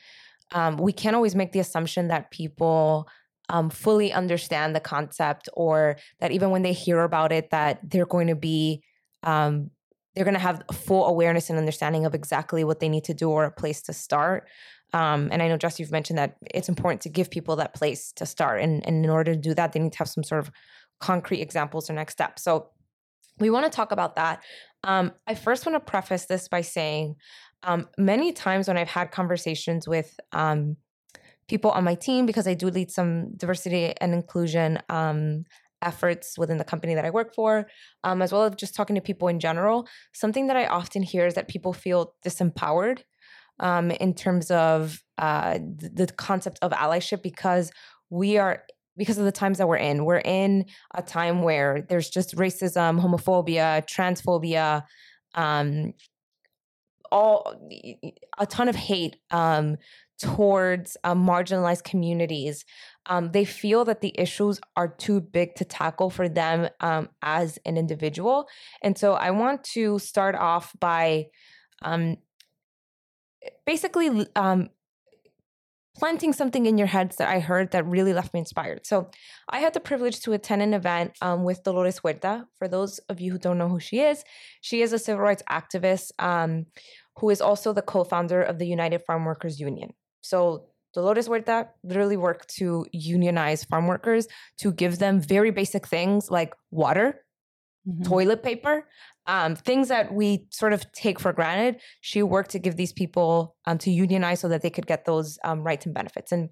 um, 0.53 0.77
we 0.77 0.93
can't 0.93 1.17
always 1.17 1.35
make 1.35 1.53
the 1.53 1.59
assumption 1.59 2.09
that 2.09 2.31
people 2.31 3.09
um, 3.49 3.71
fully 3.71 4.13
understand 4.13 4.75
the 4.75 4.81
concept 4.81 5.49
or 5.53 5.97
that 6.21 6.33
even 6.33 6.51
when 6.51 6.63
they 6.63 6.73
hear 6.73 7.01
about 7.03 7.33
it 7.33 7.51
that 7.51 7.79
they're 7.83 8.07
going 8.07 8.27
to 8.27 8.35
be 8.35 8.83
um, 9.23 9.71
they're 10.15 10.25
going 10.25 10.35
to 10.35 10.41
have 10.41 10.63
full 10.73 11.07
awareness 11.07 11.51
and 11.51 11.59
understanding 11.59 12.07
of 12.07 12.15
exactly 12.15 12.65
what 12.65 12.81
they 12.81 12.89
need 12.89 13.05
to 13.05 13.15
do 13.15 13.31
or 13.31 13.45
a 13.45 13.51
place 13.51 13.83
to 13.83 13.93
start. 13.93 14.49
Um, 14.95 15.29
and 15.31 15.43
I 15.43 15.49
know, 15.49 15.59
Jess, 15.59 15.79
you've 15.79 15.93
mentioned 15.93 16.19
that 16.19 16.37
it's 16.55 16.71
important 16.71 17.03
to 17.03 17.11
give 17.11 17.31
people 17.31 17.57
that 17.57 17.75
place 17.75 18.13
to 18.13 18.25
start. 18.25 18.63
And, 18.63 18.87
and 18.87 19.05
in 19.05 19.11
order 19.11 19.35
to 19.35 19.41
do 19.41 19.53
that, 19.55 19.73
they 19.73 19.81
need 19.81 19.93
to 19.93 19.99
have 19.99 20.09
some 20.09 20.25
sort 20.25 20.39
of 20.39 20.51
concrete 21.01 21.43
examples 21.43 21.91
or 21.91 21.93
next 21.93 22.15
steps. 22.15 22.43
So 22.43 22.71
we 23.39 23.51
want 23.51 23.71
to 23.71 23.77
talk 23.77 23.93
about 23.93 24.17
that. 24.17 24.43
Um, 24.85 25.13
I 25.27 25.35
first 25.35 25.67
want 25.67 25.77
to 25.77 25.81
preface 25.81 26.25
this 26.25 26.49
by 26.49 26.63
saying 26.63 27.17
um, 27.63 27.89
many 27.99 28.33
times 28.33 28.69
when 28.69 28.79
I've 28.79 28.89
had 28.89 29.11
conversations 29.11 29.87
with 29.87 30.19
um, 30.33 30.77
people 31.49 31.71
on 31.71 31.85
my 31.85 31.95
team, 31.95 32.27
because 32.27 32.47
I 32.47 32.55
do 32.55 32.69
lead 32.69 32.91
some 32.91 33.37
diversity 33.37 33.95
and 34.01 34.13
inclusion 34.13 34.79
um, 34.89 35.45
efforts 35.83 36.39
within 36.39 36.57
the 36.57 36.65
company 36.65 36.95
that 36.95 37.05
I 37.05 37.11
work 37.11 37.35
for, 37.35 37.67
um, 38.05 38.23
as 38.23 38.33
well 38.33 38.45
as 38.45 38.55
just 38.57 38.75
talking 38.75 38.97
to 38.97 39.03
people 39.03 39.29
in 39.29 39.41
general, 39.41 39.87
something 40.13 40.47
that 40.49 40.57
I 40.57 40.67
often 40.67 41.03
hear 41.03 41.27
is 41.27 41.35
that 41.35 41.49
people 41.49 41.73
feel 41.73 42.15
disempowered 42.25 43.01
um, 43.61 43.91
in 43.91 44.15
terms 44.15 44.51
of 44.51 45.03
uh, 45.19 45.59
the, 45.59 46.09
concept 46.17 46.59
of 46.63 46.73
allyship 46.73 47.23
because 47.23 47.71
we 48.11 48.37
are 48.39 48.63
because 48.99 49.19
of 49.19 49.25
the 49.25 49.33
times 49.33 49.59
that 49.59 49.69
we're 49.69 49.77
in. 49.77 50.07
We're 50.07 50.23
in 50.25 50.65
a 50.95 51.03
time 51.03 51.43
where 51.43 51.85
there's 51.87 52.09
just 52.09 52.35
racism, 52.35 52.99
homophobia, 52.99 53.87
transphobia, 53.87 54.83
um, 55.35 55.93
all 57.11 57.55
a 58.39 58.47
ton 58.47 58.69
of 58.69 58.77
hate 58.77 59.17
um, 59.31 59.77
towards 60.21 60.97
uh, 61.05 61.15
marginalized 61.15 61.85
communities. 61.85 62.65
Um, 63.07 63.31
they 63.33 63.45
feel 63.45 63.85
that 63.85 64.01
the 64.01 64.15
issues 64.19 64.61
are 64.77 64.89
too 64.89 65.21
big 65.21 65.55
to 65.57 65.65
tackle 65.65 66.11
for 66.11 66.29
them 66.29 66.69
um, 66.81 67.09
as 67.23 67.59
an 67.65 67.77
individual. 67.77 68.49
And 68.83 68.97
so 68.99 69.15
I 69.15 69.31
want 69.31 69.63
to 69.75 69.99
start 69.99 70.35
off 70.35 70.75
by 70.81 71.27
um, 71.83 72.17
basically 73.65 74.27
um, 74.35 74.71
planting 75.99 76.33
something 76.33 76.67
in 76.67 76.79
your 76.79 76.87
heads 76.87 77.17
that 77.17 77.29
I 77.29 77.41
heard 77.41 77.71
that 77.73 77.87
really 77.87 78.13
left 78.13 78.35
me 78.35 78.41
inspired. 78.41 78.87
So, 78.87 79.11
I 79.49 79.61
had 79.61 79.75
the 79.75 79.81
privilege 79.81 80.21
to 80.21 80.33
attend 80.33 80.63
an 80.63 80.75
event 80.75 81.17
um, 81.23 81.45
with 81.45 81.63
Dolores 81.63 81.99
Huerta. 81.99 82.47
For 82.59 82.69
those 82.69 82.99
of 83.11 83.21
you 83.21 83.33
who 83.33 83.39
don't 83.39 83.59
know 83.59 83.69
who 83.69 83.81
she 83.81 84.01
is, 84.01 84.25
she 84.61 84.83
is 84.83 84.93
a 84.93 84.99
civil 84.99 85.23
rights 85.23 85.43
activist 85.51 86.13
um, 86.19 86.67
who 87.19 87.31
is 87.31 87.41
also 87.41 87.73
the 87.73 87.83
co 87.83 88.05
founder 88.05 88.43
of 88.43 88.59
the 88.59 88.67
United 88.67 89.03
Farm 89.07 89.25
Workers 89.25 89.59
Union. 89.59 89.93
So, 90.23 90.67
Dolores 90.95 91.29
Huerta 91.29 91.69
literally 91.85 92.17
worked 92.17 92.57
to 92.57 92.87
unionize 92.91 93.65
farm 93.65 93.87
workers 93.87 94.29
to 94.59 94.73
give 94.73 94.99
them 94.99 95.21
very 95.21 95.51
basic 95.51 95.87
things 95.87 96.31
like 96.31 96.55
water, 96.71 97.23
mm-hmm. 97.87 98.03
toilet 98.03 98.43
paper, 98.43 98.89
um, 99.27 99.57
things 99.57 99.89
that 99.89 100.13
we 100.13 100.47
sort 100.51 100.73
of 100.73 100.91
take 100.93 101.19
for 101.21 101.33
granted. 101.33 101.81
She 102.01 102.23
worked 102.23 102.51
to 102.51 102.59
give 102.59 102.77
these 102.77 102.93
people 102.93 103.57
um, 103.67 103.79
to 103.79 103.91
unionize 103.91 104.41
so 104.41 104.49
that 104.49 104.63
they 104.63 104.71
could 104.71 104.87
get 104.87 105.05
those 105.05 105.39
um, 105.45 105.63
rights 105.63 105.87
and 105.87 105.95
benefits. 105.95 106.33
And 106.33 106.51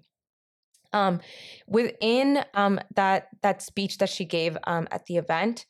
um, 0.93 1.19
within 1.67 2.43
um, 2.53 2.79
that 2.95 3.27
that 3.41 3.61
speech 3.61 3.97
that 3.97 4.09
she 4.09 4.25
gave 4.25 4.57
um, 4.65 4.87
at 4.91 5.05
the 5.05 5.17
event, 5.17 5.65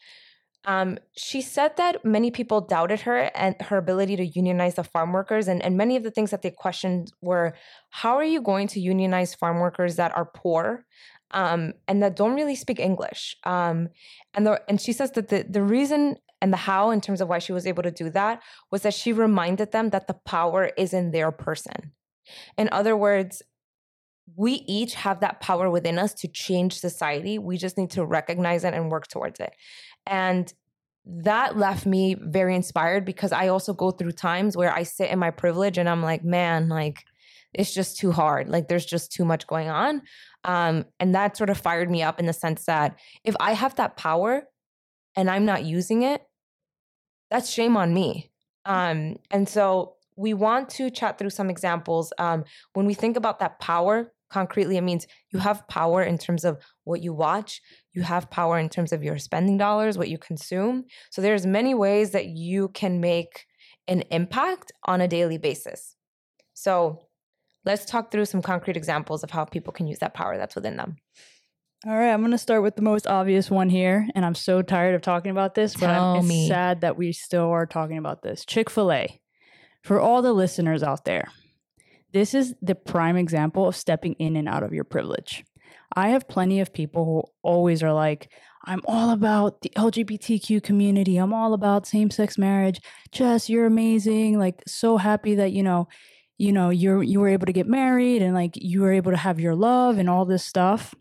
she 1.16 1.42
said 1.42 1.78
that 1.78 2.04
many 2.04 2.32
people 2.32 2.62
doubted 2.62 3.02
her 3.02 3.32
and 3.36 3.56
her 3.62 3.78
ability 3.78 4.16
to 4.16 4.26
unionize 4.26 4.76
the 4.76 4.84
farm 4.84 5.12
workers. 5.14 5.48
And, 5.48 5.64
and 5.64 5.78
many 5.78 5.96
of 5.96 6.04
the 6.04 6.12
things 6.12 6.32
that 6.32 6.42
they 6.42 6.52
questioned 6.52 7.12
were, 7.22 7.54
how 7.92 8.16
are 8.18 8.24
you 8.24 8.42
going 8.42 8.68
to 8.70 8.80
unionize 8.80 9.36
farm 9.36 9.60
workers 9.60 9.96
that 9.98 10.16
are 10.16 10.26
poor? 10.26 10.86
Um, 11.32 11.74
and 11.88 12.02
that 12.02 12.16
don't 12.16 12.36
really 12.36 12.56
speak 12.56 12.80
English. 12.80 13.36
Um, 13.44 13.90
and 14.34 14.46
the, 14.48 14.62
and 14.68 14.80
she 14.80 14.94
says 14.94 15.12
that 15.12 15.28
the 15.30 15.46
the 15.50 15.64
reason 15.64 16.18
and 16.46 16.54
the 16.54 16.58
how 16.58 16.92
in 16.92 17.02
terms 17.02 17.22
of 17.22 17.28
why 17.28 17.40
she 17.40 17.54
was 17.54 17.66
able 17.66 17.82
to 17.82 17.90
do 17.90 18.08
that 18.12 18.40
was 18.70 18.84
that 18.84 18.94
she 18.94 19.12
reminded 19.12 19.72
them 19.72 19.90
that 19.90 20.06
the 20.06 20.14
power 20.14 20.70
is 20.78 20.94
in 20.94 21.10
their 21.10 21.32
person. 21.32 21.92
In 22.56 22.70
other 22.72 22.96
words, 22.96 23.42
we 24.36 24.64
each 24.68 24.94
have 24.94 25.22
that 25.22 25.42
power 25.42 25.72
within 25.72 25.98
us 25.98 26.14
to 26.14 26.28
change 26.28 26.80
society. 26.80 27.40
We 27.40 27.58
just 27.58 27.80
need 27.80 27.90
to 27.92 28.06
recognize 28.06 28.64
it 28.64 28.76
and 28.76 28.92
work 28.92 29.08
towards 29.08 29.40
it. 29.40 29.54
And 30.06 30.54
that 31.04 31.58
left 31.58 31.88
me 31.88 32.14
very 32.14 32.56
inspired 32.56 33.06
because 33.06 33.32
I 33.32 33.48
also 33.48 33.74
go 33.74 33.90
through 33.90 34.12
times 34.12 34.56
where 34.56 34.72
I 34.72 34.84
sit 34.84 35.10
in 35.10 35.18
my 35.18 35.32
privilege 35.32 35.80
and 35.80 35.90
I'm 35.90 36.04
like, 36.04 36.24
man, 36.24 36.70
like 36.70 37.06
it's 37.56 37.74
just 37.74 37.98
too 37.98 38.12
hard. 38.12 38.50
Like 38.50 38.68
there's 38.68 38.86
just 38.86 39.12
too 39.12 39.26
much 39.26 39.48
going 39.48 39.70
on. 39.70 40.04
Um, 40.44 40.86
and 41.00 41.16
that 41.16 41.38
sort 41.38 41.50
of 41.50 41.58
fired 41.58 41.90
me 41.90 42.04
up 42.04 42.20
in 42.20 42.28
the 42.28 42.34
sense 42.34 42.66
that 42.66 43.00
if 43.24 43.36
I 43.40 43.54
have 43.54 43.74
that 43.78 43.98
power 43.98 44.44
and 45.16 45.30
I'm 45.30 45.46
not 45.46 45.64
using 45.64 46.04
it, 46.04 46.22
that's 47.30 47.50
shame 47.50 47.78
on 47.78 47.94
me. 47.94 48.32
Um, 48.66 49.18
and 49.32 49.48
so 49.48 49.96
we 50.16 50.34
want 50.34 50.70
to 50.70 50.90
chat 50.90 51.18
through 51.18 51.30
some 51.30 51.50
examples. 51.50 52.14
Um, 52.18 52.46
when 52.74 52.86
we 52.86 52.94
think 52.94 53.18
about 53.18 53.40
that 53.40 53.60
power, 53.60 54.12
concretely, 54.30 54.78
it 54.78 54.82
means 54.82 55.08
you 55.32 55.40
have 55.40 55.68
power 55.68 56.02
in 56.02 56.18
terms 56.18 56.44
of 56.44 56.58
what 56.84 57.02
you 57.02 57.14
watch, 57.14 57.62
you 57.94 58.02
have 58.02 58.30
power 58.30 58.58
in 58.58 58.70
terms 58.70 58.92
of 58.92 59.04
your 59.04 59.18
spending 59.18 59.58
dollars, 59.58 59.98
what 59.98 60.10
you 60.10 60.18
consume. 60.18 60.86
So 61.12 61.22
there's 61.22 61.46
many 61.46 61.74
ways 61.74 62.12
that 62.12 62.28
you 62.28 62.70
can 62.70 63.00
make 63.00 63.46
an 63.88 64.02
impact 64.12 64.72
on 64.86 65.02
a 65.02 65.08
daily 65.08 65.38
basis. 65.38 65.96
So 66.54 67.08
let's 67.66 67.86
talk 67.86 68.12
through 68.12 68.26
some 68.26 68.42
concrete 68.42 68.78
examples 68.78 69.24
of 69.24 69.32
how 69.32 69.46
people 69.46 69.74
can 69.74 69.88
use 69.88 70.00
that 70.00 70.14
power 70.14 70.38
that's 70.38 70.56
within 70.56 70.78
them. 70.78 70.98
All 71.84 71.96
right, 71.96 72.12
I'm 72.12 72.22
going 72.22 72.32
to 72.32 72.38
start 72.38 72.64
with 72.64 72.76
the 72.76 72.82
most 72.82 73.06
obvious 73.06 73.52
one 73.52 73.70
here, 73.70 74.08
and 74.16 74.26
I'm 74.26 74.34
so 74.34 74.62
tired 74.64 74.96
of 74.96 75.02
talking 75.02 75.30
about 75.30 75.54
this, 75.54 75.74
but 75.74 75.88
Tell 75.88 76.16
I'm 76.16 76.28
me. 76.28 76.48
sad 76.48 76.82
that 76.82 76.98
we 76.98 77.12
still 77.12 77.50
are 77.52 77.68
talking 77.68 77.98
about 77.98 78.24
this. 78.24 78.44
Chick-fil-A, 78.44 79.20
for 79.84 80.00
all 80.00 80.24
the 80.24 80.34
listeners 80.34 80.82
out 80.82 81.06
there, 81.06 81.30
this 82.12 82.34
is 82.34 82.56
the 82.62 82.74
prime 82.74 83.18
example 83.18 83.68
of 83.68 83.76
stepping 83.76 84.14
in 84.14 84.36
and 84.36 84.48
out 84.50 84.64
of 84.64 84.74
your 84.74 84.84
privilege. 84.84 85.44
I 85.96 86.10
have 86.10 86.28
plenty 86.28 86.60
of 86.60 86.74
people 86.74 87.06
who 87.06 87.24
always 87.44 87.84
are 87.84 87.94
like, 87.94 88.32
I'm 88.66 88.82
all 88.86 89.12
about 89.12 89.62
the 89.62 89.70
LGBTQ 89.76 90.64
community. 90.64 91.18
I'm 91.18 91.34
all 91.34 91.54
about 91.54 91.86
same 91.86 92.10
sex 92.10 92.38
marriage. 92.38 92.82
Jess, 93.12 93.48
you're 93.48 93.68
amazing. 93.68 94.40
Like, 94.40 94.64
so 94.66 94.98
happy 94.98 95.36
that, 95.36 95.52
you 95.52 95.62
know, 95.62 95.88
you 96.38 96.52
know, 96.52 96.70
you're 96.72 97.04
you 97.04 97.20
were 97.20 97.30
able 97.30 97.46
to 97.46 97.54
get 97.54 97.68
married 97.68 98.22
and 98.22 98.34
like 98.34 98.54
you 98.56 98.82
were 98.82 98.92
able 98.92 99.12
to 99.12 99.18
have 99.18 99.40
your 99.40 99.56
love 99.56 100.00
and 100.00 100.10
all 100.10 100.26
this 100.26 100.44
stuff. 100.44 100.96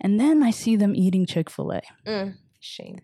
And 0.00 0.18
then 0.18 0.42
I 0.42 0.50
see 0.50 0.76
them 0.76 0.94
eating 0.94 1.26
Chick-fil-A. 1.26 1.82
Mm, 2.06 2.36
shame. 2.58 3.00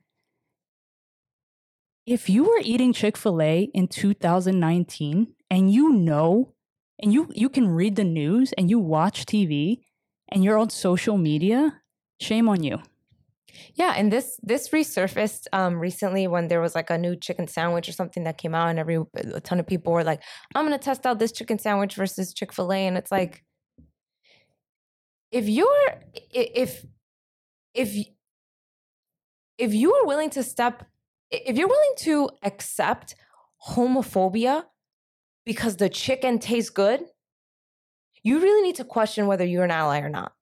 If 2.06 2.30
you 2.30 2.44
were 2.44 2.60
eating 2.62 2.92
Chick-fil-A 2.92 3.64
in 3.74 3.88
2019 3.88 5.34
and 5.50 5.72
you 5.72 5.92
know, 5.92 6.54
and 6.98 7.12
you, 7.12 7.28
you 7.34 7.48
can 7.48 7.68
read 7.68 7.96
the 7.96 8.04
news 8.04 8.52
and 8.54 8.70
you 8.70 8.78
watch 8.78 9.26
TV 9.26 9.80
and 10.30 10.42
you're 10.42 10.58
on 10.58 10.70
social 10.70 11.18
media, 11.18 11.82
shame 12.20 12.48
on 12.48 12.62
you. 12.62 12.80
Yeah, 13.74 13.94
and 13.96 14.12
this 14.12 14.38
this 14.42 14.68
resurfaced 14.70 15.46
um, 15.52 15.78
recently 15.78 16.26
when 16.26 16.48
there 16.48 16.60
was 16.60 16.74
like 16.74 16.90
a 16.90 16.98
new 16.98 17.16
chicken 17.16 17.46
sandwich 17.48 17.88
or 17.88 17.92
something 17.92 18.24
that 18.24 18.38
came 18.38 18.54
out, 18.54 18.68
and 18.68 18.78
every 18.78 18.98
a 19.14 19.40
ton 19.40 19.60
of 19.60 19.66
people 19.66 19.92
were 19.92 20.04
like, 20.04 20.22
"I'm 20.54 20.64
gonna 20.64 20.78
test 20.78 21.06
out 21.06 21.18
this 21.18 21.32
chicken 21.32 21.58
sandwich 21.58 21.94
versus 21.94 22.32
Chick-fil-A," 22.34 22.86
and 22.86 22.96
it's 22.96 23.10
like, 23.10 23.44
if 25.36 25.50
you're 25.50 26.00
if 26.32 26.86
if 27.74 28.06
if 29.58 29.74
you 29.74 29.92
are 29.92 30.06
willing 30.06 30.30
to 30.30 30.42
step 30.42 30.86
if 31.30 31.58
you're 31.58 31.68
willing 31.68 31.96
to 31.98 32.30
accept 32.42 33.14
homophobia 33.68 34.64
because 35.44 35.76
the 35.76 35.90
chicken 35.90 36.38
tastes 36.38 36.70
good 36.70 37.04
you 38.22 38.40
really 38.40 38.62
need 38.62 38.76
to 38.76 38.84
question 38.84 39.26
whether 39.26 39.44
you're 39.44 39.64
an 39.64 39.70
ally 39.70 40.00
or 40.00 40.08
not 40.08 40.32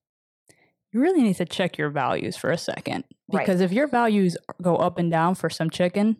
you 0.93 1.01
really 1.01 1.23
need 1.23 1.37
to 1.37 1.45
check 1.45 1.77
your 1.77 1.91
values 1.91 2.37
for 2.37 2.53
a 2.53 2.59
second 2.59 3.03
because 3.29 3.59
right. 3.59 3.65
if 3.65 3.73
your 3.73 3.89
values 3.89 4.37
go 4.63 4.77
up 4.77 4.97
and 4.97 5.11
down 5.11 5.35
for 5.35 5.51
some 5.51 5.71
chicken 5.71 6.19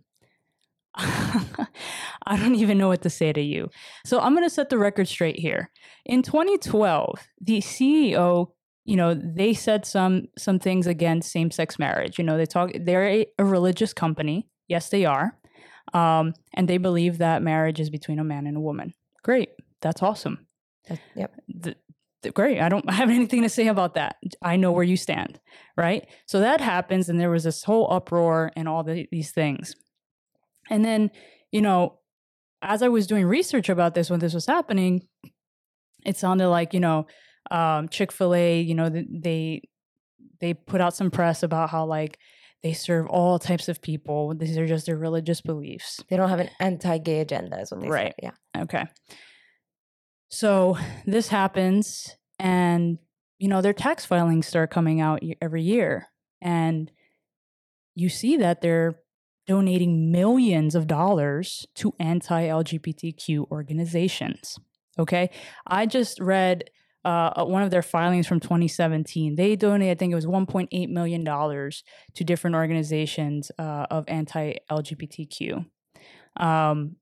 I 0.97 2.37
don't 2.37 2.55
even 2.55 2.79
know 2.79 2.89
what 2.89 3.03
to 3.03 3.11
say 3.11 3.33
to 3.33 3.41
you. 3.41 3.69
So 4.07 4.21
I'm 4.21 4.33
going 4.33 4.47
to 4.47 4.55
set 4.55 4.71
the 4.71 4.79
record 4.79 5.09
straight 5.09 5.39
here. 5.39 5.71
In 6.05 6.23
2012, 6.23 7.19
the 7.41 7.59
CEO, 7.61 8.54
you 8.85 8.97
know, 8.97 9.15
they 9.15 9.55
said 9.55 9.87
some 9.87 10.29
some 10.37 10.59
things 10.59 10.87
against 10.87 11.33
same-sex 11.33 11.79
marriage. 11.79 12.19
You 12.19 12.25
know, 12.25 12.37
they 12.37 12.47
talk 12.47 12.71
they're 12.79 13.07
a, 13.07 13.27
a 13.39 13.45
religious 13.45 13.93
company. 13.93 14.47
Yes, 14.69 14.89
they 14.89 15.05
are. 15.05 15.39
Um, 15.93 16.35
and 16.55 16.69
they 16.69 16.79
believe 16.79 17.19
that 17.19 17.43
marriage 17.43 17.81
is 17.81 17.91
between 17.91 18.19
a 18.19 18.25
man 18.25 18.47
and 18.47 18.57
a 18.57 18.61
woman. 18.61 18.95
Great. 19.23 19.51
That's 19.81 20.03
awesome. 20.03 20.47
yep. 21.15 21.35
The, 21.49 21.77
the, 22.23 22.31
great. 22.31 22.61
I 22.61 22.69
don't 22.69 22.89
have 22.91 23.11
anything 23.11 23.43
to 23.43 23.49
say 23.49 23.69
about 23.69 23.95
that. 23.95 24.17
I 24.43 24.57
know 24.57 24.73
where 24.73 24.85
you 24.85 24.97
stand, 24.97 25.41
right? 25.77 26.07
So 26.27 26.41
that 26.41 26.61
happens 26.61 27.09
and 27.09 27.21
there 27.21 27.31
was 27.31 27.45
this 27.45 27.65
whole 27.65 27.93
uproar 27.93 28.51
and 28.57 28.69
all 28.69 28.83
the, 28.83 29.07
these 29.11 29.31
things. 29.31 29.77
And 30.71 30.85
then, 30.85 31.11
you 31.53 31.61
know, 31.61 31.99
as 32.63 32.83
I 32.83 32.89
was 32.89 33.07
doing 33.07 33.27
research 33.27 33.69
about 33.69 33.95
this 33.95 34.09
when 34.09 34.21
this 34.21 34.33
was 34.33 34.47
happening, 34.47 35.07
it 36.05 36.17
sounded 36.17 36.49
like, 36.49 36.73
you 36.73 36.81
know, 36.81 37.07
um, 37.51 37.89
Chick-fil-A, 37.89 38.61
you 38.61 38.75
know, 38.75 38.89
they, 38.89 39.63
they 40.41 40.55
put 40.55 40.81
out 40.81 40.95
some 40.97 41.11
press 41.11 41.43
about 41.43 41.71
how 41.71 41.85
like 41.87 42.19
they 42.63 42.73
serve 42.73 43.07
all 43.09 43.39
types 43.39 43.69
of 43.69 43.83
people. 43.83 44.35
These 44.35 44.57
are 44.57 44.67
just 44.67 44.87
their 44.87 44.97
religious 44.97 45.41
beliefs. 45.41 46.03
They 46.09 46.17
don't 46.17 46.31
have 46.31 46.41
an 46.41 46.51
anti-gay 46.61 47.21
agenda, 47.21 47.61
is 47.61 47.71
what 47.71 47.81
they 47.83 47.89
Right. 47.89 48.15
say. 48.21 48.31
Yeah. 48.55 48.63
Okay. 48.63 48.85
So 50.31 50.77
this 51.07 51.29
happens, 51.29 52.17
and 52.39 52.99
you 53.39 53.49
know 53.49 53.61
their 53.61 53.73
tax 53.73 54.05
filings 54.05 54.47
start 54.47 54.71
coming 54.71 55.01
out 55.01 55.23
every 55.41 55.63
year, 55.63 56.09
and 56.41 56.91
you 57.95 58.09
see 58.09 58.37
that 58.39 58.61
they're 58.61 58.97
donating 59.47 60.11
millions 60.11 60.75
of 60.75 60.87
dollars 60.87 61.67
to 61.77 61.95
anti-LGBTQ 62.01 63.51
organizations. 63.51 64.59
Okay, 64.99 65.31
I 65.67 65.87
just 65.87 66.19
read 66.19 66.71
uh, 67.05 67.45
one 67.45 67.63
of 67.63 67.71
their 67.71 67.83
filings 67.83 68.27
from 68.27 68.41
2017. 68.41 69.37
They 69.37 69.57
donated, 69.57 69.97
I 69.97 69.99
think 69.99 70.13
it 70.13 70.17
was 70.17 70.27
1.8 70.27 70.89
million 70.89 71.25
dollars 71.25 71.85
to 72.15 72.25
different 72.25 72.57
organizations 72.57 73.51
uh, 73.59 73.87
of 73.91 74.05
anti-LGBTQ. 74.09 75.67
Um, 76.37 76.97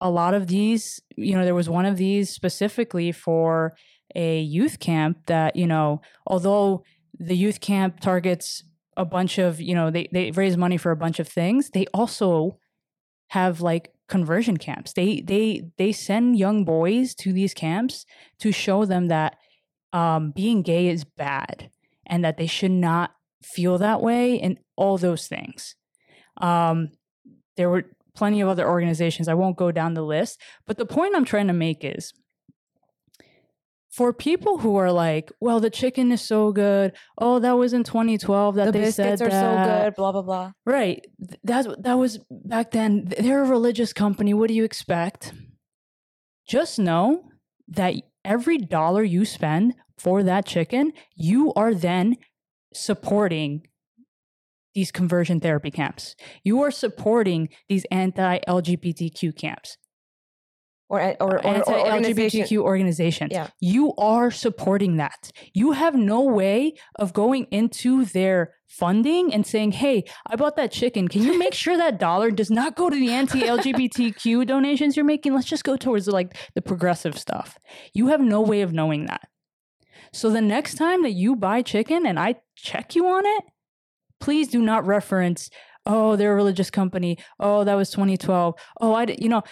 a 0.00 0.10
lot 0.10 0.34
of 0.34 0.48
these, 0.48 1.00
you 1.16 1.34
know, 1.34 1.44
there 1.44 1.54
was 1.54 1.68
one 1.68 1.86
of 1.86 1.96
these 1.96 2.30
specifically 2.30 3.12
for 3.12 3.74
a 4.14 4.40
youth 4.40 4.80
camp 4.80 5.26
that, 5.26 5.56
you 5.56 5.66
know, 5.66 6.02
although 6.26 6.84
the 7.18 7.36
youth 7.36 7.60
camp 7.60 8.00
targets 8.00 8.64
a 8.96 9.04
bunch 9.04 9.38
of, 9.38 9.60
you 9.60 9.74
know, 9.74 9.90
they, 9.90 10.08
they 10.12 10.30
raise 10.32 10.56
money 10.56 10.76
for 10.76 10.90
a 10.90 10.96
bunch 10.96 11.18
of 11.20 11.28
things, 11.28 11.70
they 11.70 11.86
also 11.94 12.58
have 13.28 13.60
like 13.60 13.93
conversion 14.08 14.56
camps. 14.56 14.92
They 14.92 15.20
they 15.20 15.62
they 15.78 15.92
send 15.92 16.38
young 16.38 16.64
boys 16.64 17.14
to 17.16 17.32
these 17.32 17.54
camps 17.54 18.04
to 18.38 18.52
show 18.52 18.84
them 18.84 19.08
that 19.08 19.36
um, 19.92 20.32
being 20.32 20.62
gay 20.62 20.88
is 20.88 21.04
bad 21.04 21.70
and 22.06 22.24
that 22.24 22.36
they 22.36 22.46
should 22.46 22.70
not 22.70 23.12
feel 23.42 23.78
that 23.78 24.00
way 24.00 24.40
and 24.40 24.58
all 24.76 24.98
those 24.98 25.26
things. 25.26 25.76
Um, 26.38 26.90
there 27.56 27.70
were 27.70 27.84
plenty 28.14 28.40
of 28.40 28.48
other 28.48 28.68
organizations. 28.68 29.28
I 29.28 29.34
won't 29.34 29.56
go 29.56 29.70
down 29.70 29.94
the 29.94 30.02
list, 30.02 30.40
but 30.66 30.76
the 30.76 30.86
point 30.86 31.14
I'm 31.14 31.24
trying 31.24 31.46
to 31.46 31.52
make 31.52 31.84
is 31.84 32.12
for 33.94 34.12
people 34.12 34.58
who 34.58 34.74
are 34.76 34.90
like, 34.90 35.30
well, 35.40 35.60
the 35.60 35.70
chicken 35.70 36.10
is 36.10 36.20
so 36.20 36.50
good. 36.50 36.92
Oh, 37.16 37.38
that 37.38 37.52
was 37.52 37.72
in 37.72 37.84
2012 37.84 38.56
that 38.56 38.64
the 38.66 38.72
they 38.72 38.78
biscuits 38.80 39.20
said 39.20 39.28
are 39.28 39.30
so 39.30 39.64
good. 39.84 39.94
Blah 39.94 40.10
blah 40.10 40.22
blah. 40.22 40.52
Right. 40.66 41.06
Th- 41.28 41.40
That's 41.44 41.68
that 41.78 41.94
was 41.94 42.18
back 42.28 42.72
then. 42.72 43.12
They're 43.18 43.44
a 43.44 43.48
religious 43.48 43.92
company. 43.92 44.34
What 44.34 44.48
do 44.48 44.54
you 44.54 44.64
expect? 44.64 45.32
Just 46.48 46.78
know 46.78 47.30
that 47.68 47.94
every 48.24 48.58
dollar 48.58 49.04
you 49.04 49.24
spend 49.24 49.74
for 49.96 50.24
that 50.24 50.44
chicken, 50.44 50.92
you 51.14 51.52
are 51.54 51.72
then 51.72 52.16
supporting 52.74 53.62
these 54.74 54.90
conversion 54.90 55.38
therapy 55.38 55.70
camps. 55.70 56.16
You 56.42 56.60
are 56.62 56.72
supporting 56.72 57.48
these 57.68 57.84
anti-LGBTQ 57.92 59.36
camps 59.36 59.76
Eh, 61.00 61.14
or 61.20 61.44
or 61.44 61.46
or, 61.46 61.56
or, 61.56 61.70
or 61.70 61.92
organization. 61.92 62.40
anti-LGBTQ 62.40 62.58
organizations. 62.58 63.30
Yeah. 63.32 63.48
You 63.60 63.94
are 63.96 64.30
supporting 64.30 64.96
that. 64.96 65.30
You 65.52 65.72
have 65.72 65.94
no 65.94 66.20
way 66.22 66.74
of 66.98 67.12
going 67.12 67.46
into 67.50 68.04
their 68.04 68.54
funding 68.66 69.32
and 69.32 69.46
saying, 69.46 69.72
"Hey, 69.72 70.04
I 70.26 70.36
bought 70.36 70.56
that 70.56 70.72
chicken. 70.72 71.08
Can 71.08 71.22
you 71.22 71.38
make 71.44 71.54
sure 71.54 71.76
that 71.76 71.98
dollar 71.98 72.30
does 72.30 72.50
not 72.50 72.76
go 72.76 72.90
to 72.90 72.96
the 72.96 73.10
anti-LGBTQ 73.10 74.46
donations 74.54 74.96
you're 74.96 75.04
making? 75.04 75.34
Let's 75.34 75.46
just 75.46 75.64
go 75.64 75.76
towards 75.76 76.08
like 76.08 76.36
the 76.54 76.62
progressive 76.62 77.18
stuff." 77.18 77.58
You 77.92 78.08
have 78.08 78.20
no 78.20 78.40
way 78.40 78.62
of 78.62 78.72
knowing 78.72 79.06
that. 79.06 79.28
So 80.12 80.30
the 80.30 80.40
next 80.40 80.74
time 80.74 81.02
that 81.02 81.12
you 81.12 81.36
buy 81.36 81.62
chicken 81.62 82.06
and 82.06 82.18
I 82.18 82.36
check 82.56 82.94
you 82.94 83.06
on 83.08 83.24
it, 83.26 83.44
please 84.20 84.48
do 84.48 84.60
not 84.62 84.86
reference, 84.86 85.50
"Oh, 85.86 86.16
they're 86.16 86.32
a 86.32 86.36
religious 86.36 86.70
company. 86.70 87.18
Oh, 87.38 87.64
that 87.64 87.74
was 87.74 87.90
2012. 87.90 88.54
Oh, 88.80 88.94
I, 88.94 89.04
di-" 89.06 89.18
you 89.20 89.28
know." 89.28 89.42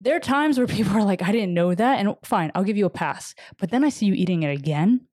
There 0.00 0.16
are 0.16 0.20
times 0.20 0.58
where 0.58 0.66
people 0.78 0.96
are 0.96 1.04
like, 1.04 1.22
I 1.22 1.32
didn't 1.32 1.54
know 1.54 1.74
that. 1.74 1.98
And 1.98 2.14
fine, 2.24 2.50
I'll 2.54 2.64
give 2.64 2.76
you 2.76 2.86
a 2.86 2.90
pass. 2.90 3.34
But 3.58 3.70
then 3.70 3.84
I 3.84 3.88
see 3.88 4.06
you 4.06 4.14
eating 4.14 4.42
it 4.42 4.52
again. 4.56 5.06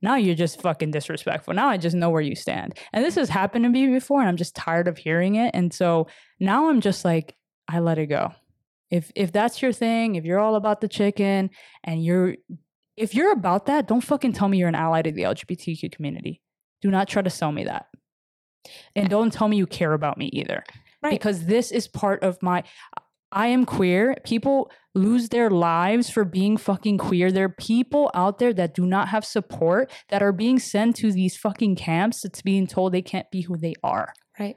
Now 0.00 0.16
you're 0.16 0.34
just 0.34 0.60
fucking 0.62 0.90
disrespectful. 0.90 1.54
Now 1.54 1.68
I 1.68 1.76
just 1.76 1.96
know 1.96 2.10
where 2.10 2.22
you 2.22 2.34
stand. 2.34 2.78
And 2.92 3.04
this 3.04 3.14
has 3.16 3.28
happened 3.28 3.64
to 3.64 3.68
me 3.68 3.88
before, 3.88 4.20
and 4.20 4.28
I'm 4.28 4.36
just 4.36 4.56
tired 4.56 4.88
of 4.88 4.96
hearing 4.96 5.34
it. 5.34 5.50
And 5.54 5.72
so 5.72 6.06
now 6.40 6.70
I'm 6.70 6.80
just 6.80 7.04
like, 7.04 7.36
I 7.68 7.80
let 7.80 7.98
it 7.98 8.06
go. 8.06 8.32
If 8.90 9.10
if 9.14 9.32
that's 9.32 9.60
your 9.60 9.72
thing, 9.72 10.14
if 10.14 10.24
you're 10.24 10.38
all 10.38 10.54
about 10.54 10.80
the 10.80 10.88
chicken 10.88 11.50
and 11.84 12.04
you're 12.04 12.36
if 12.96 13.14
you're 13.14 13.32
about 13.32 13.66
that, 13.66 13.88
don't 13.88 14.00
fucking 14.00 14.32
tell 14.32 14.48
me 14.48 14.58
you're 14.58 14.68
an 14.68 14.74
ally 14.74 15.02
to 15.02 15.12
the 15.12 15.22
LGBTQ 15.22 15.92
community. 15.92 16.40
Do 16.80 16.90
not 16.90 17.08
try 17.08 17.22
to 17.22 17.30
sell 17.30 17.52
me 17.52 17.64
that. 17.64 17.86
And 18.94 19.08
don't 19.08 19.32
tell 19.32 19.48
me 19.48 19.56
you 19.56 19.66
care 19.66 19.92
about 19.92 20.18
me 20.18 20.26
either. 20.32 20.64
Right. 21.02 21.10
Because 21.10 21.44
this 21.44 21.70
is 21.70 21.88
part 21.88 22.22
of 22.22 22.42
my 22.42 22.64
I 23.36 23.48
am 23.48 23.66
queer. 23.66 24.16
People 24.24 24.70
lose 24.94 25.28
their 25.28 25.50
lives 25.50 26.08
for 26.08 26.24
being 26.24 26.56
fucking 26.56 26.96
queer. 26.96 27.30
There 27.30 27.44
are 27.44 27.50
people 27.50 28.10
out 28.14 28.38
there 28.38 28.54
that 28.54 28.74
do 28.74 28.86
not 28.86 29.08
have 29.08 29.26
support 29.26 29.92
that 30.08 30.22
are 30.22 30.32
being 30.32 30.58
sent 30.58 30.96
to 30.96 31.12
these 31.12 31.36
fucking 31.36 31.76
camps 31.76 32.22
that's 32.22 32.40
being 32.40 32.66
told 32.66 32.94
they 32.94 33.02
can't 33.02 33.30
be 33.30 33.42
who 33.42 33.58
they 33.58 33.74
are. 33.82 34.14
Right. 34.40 34.56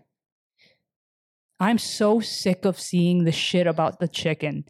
I'm 1.59 1.77
so 1.77 2.21
sick 2.21 2.63
of 2.63 2.79
seeing 2.79 3.25
the 3.25 3.33
shit 3.33 3.67
about 3.67 3.99
the 3.99 4.07
chicken. 4.07 4.63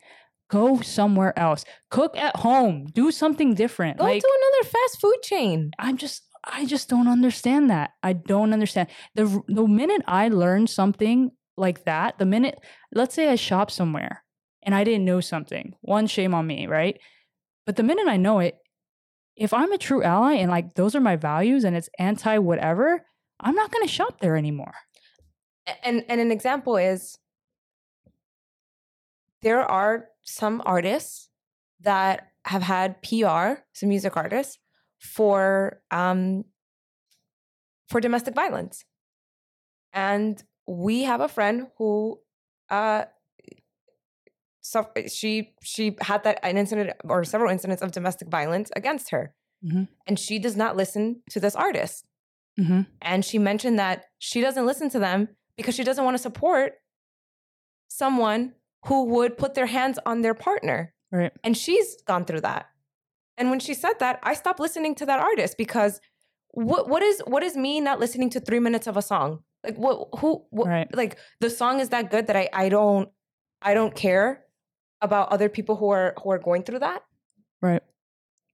Go 0.50 0.82
somewhere 0.82 1.38
else. 1.38 1.63
Cook 1.91 2.17
at 2.17 2.38
home. 2.38 2.88
Do 2.91 3.12
something 3.12 3.54
different. 3.54 4.00
Go 4.00 4.06
like 4.06 4.24
to 4.24 4.38
another 4.41 4.72
fast 4.72 5.00
food 5.00 5.17
chain. 5.22 5.69
I'm 5.78 5.98
just 5.98 6.24
I 6.43 6.65
just 6.65 6.89
don't 6.89 7.08
understand 7.08 7.69
that. 7.69 7.91
I 8.02 8.13
don't 8.13 8.54
understand. 8.54 8.88
The 9.13 9.43
the 9.48 9.67
minute 9.67 10.02
I 10.08 10.30
learn 10.30 10.65
something 10.65 11.30
like 11.60 11.84
that, 11.86 12.17
the 12.17 12.26
minute 12.26 12.60
let's 12.93 13.13
say 13.13 13.28
I 13.30 13.36
shop 13.36 13.69
somewhere 13.72 14.24
and 14.63 14.74
I 14.74 14.84
didn't 14.84 15.06
know 15.06 15.22
something, 15.22 15.76
one 15.82 16.08
shame 16.08 16.34
on 16.34 16.48
me, 16.48 16.67
right? 16.67 17.00
But 17.65 17.76
the 17.76 17.84
minute 17.84 18.08
I 18.08 18.17
know 18.17 18.39
it, 18.39 18.58
if 19.36 19.54
I'm 19.54 19.72
a 19.72 19.78
true 19.78 20.04
ally 20.04 20.34
and 20.34 20.52
like 20.52 20.74
those 20.74 20.95
are 20.95 21.00
my 21.00 21.15
values 21.15 21.63
and 21.63 21.76
it's 21.76 21.89
anti 22.00 22.38
whatever, 22.38 23.06
I'm 23.39 23.56
not 23.56 23.72
going 23.72 23.86
to 23.86 23.93
shop 23.93 24.19
there 24.19 24.36
anymore. 24.36 24.74
And 25.84 26.04
and 26.10 26.19
an 26.19 26.32
example 26.32 26.78
is 26.78 27.17
there 29.41 29.62
are 29.62 30.08
some 30.24 30.62
artists 30.65 31.30
that 31.82 32.28
have 32.45 32.63
had 32.63 33.02
PR, 33.02 33.62
some 33.74 33.89
music 33.89 34.17
artists, 34.17 34.58
for 35.00 35.82
um 35.91 36.43
for 37.88 38.02
domestic 38.02 38.36
violence. 38.36 38.84
And 39.93 40.41
we 40.70 41.04
have 41.04 41.20
a 41.20 41.28
friend 41.28 41.68
who 41.78 42.20
uh 42.70 43.06
so 44.62 44.88
she 45.08 45.56
she 45.64 45.98
had 46.02 46.24
that 46.24 46.40
an 46.44 46.58
incident 46.58 46.92
or 47.04 47.24
several 47.24 47.52
incidents 47.52 47.82
of 47.82 47.92
domestic 47.92 48.28
violence 48.28 48.70
against 48.76 49.10
her. 49.10 49.34
Mhm. 49.66 49.88
And 50.06 50.20
she 50.20 50.38
does 50.38 50.56
not 50.56 50.78
listen 50.78 51.24
to 51.32 51.40
this 51.40 51.56
artist. 51.56 52.06
Mm-hmm. 52.60 52.82
And 53.02 53.26
she 53.26 53.40
mentioned 53.40 53.80
that 53.80 54.06
she 54.20 54.42
doesn't 54.42 54.66
listen 54.66 54.90
to 54.92 55.00
them 55.00 55.30
because 55.58 55.74
she 55.76 55.84
doesn't 55.84 56.04
want 56.06 56.16
to 56.16 56.22
support 56.22 56.74
someone 57.88 58.54
who 58.86 59.06
would 59.06 59.38
put 59.38 59.56
their 59.56 59.66
hands 59.66 59.98
on 60.06 60.22
their 60.22 60.36
partner. 60.36 60.94
Right. 61.12 61.32
And 61.44 61.58
she's 61.58 62.02
gone 62.04 62.26
through 62.26 62.42
that. 62.42 62.68
And 63.38 63.50
when 63.50 63.60
she 63.60 63.74
said 63.74 63.94
that, 64.00 64.20
I 64.22 64.34
stopped 64.36 64.60
listening 64.60 64.94
to 64.96 65.06
that 65.08 65.20
artist 65.20 65.58
because 65.58 66.00
what 66.52 66.88
what 66.90 67.02
is 67.02 67.22
what 67.26 67.42
is 67.44 67.56
me 67.58 67.80
not 67.82 68.00
listening 68.00 68.30
to 68.32 68.40
3 68.40 68.60
minutes 68.60 68.86
of 68.88 68.98
a 68.98 69.02
song? 69.02 69.44
Like 69.63 69.76
what 69.78 70.08
who 70.19 70.45
what, 70.52 70.67
Right. 70.67 70.95
like 70.95 71.17
the 71.41 71.50
song 71.50 71.80
is 71.80 71.89
that 71.89 72.12
good 72.12 72.28
that 72.28 72.36
I 72.36 72.50
I 72.54 72.69
don't 72.69 73.10
I 73.62 73.74
don't 73.74 73.93
care 73.95 74.45
about 75.02 75.32
other 75.32 75.50
people 75.50 75.76
who 75.76 75.89
are 75.89 76.13
who 76.24 76.32
are 76.32 76.39
going 76.39 76.63
through 76.63 76.80
that. 76.80 77.04
Right. 77.62 77.82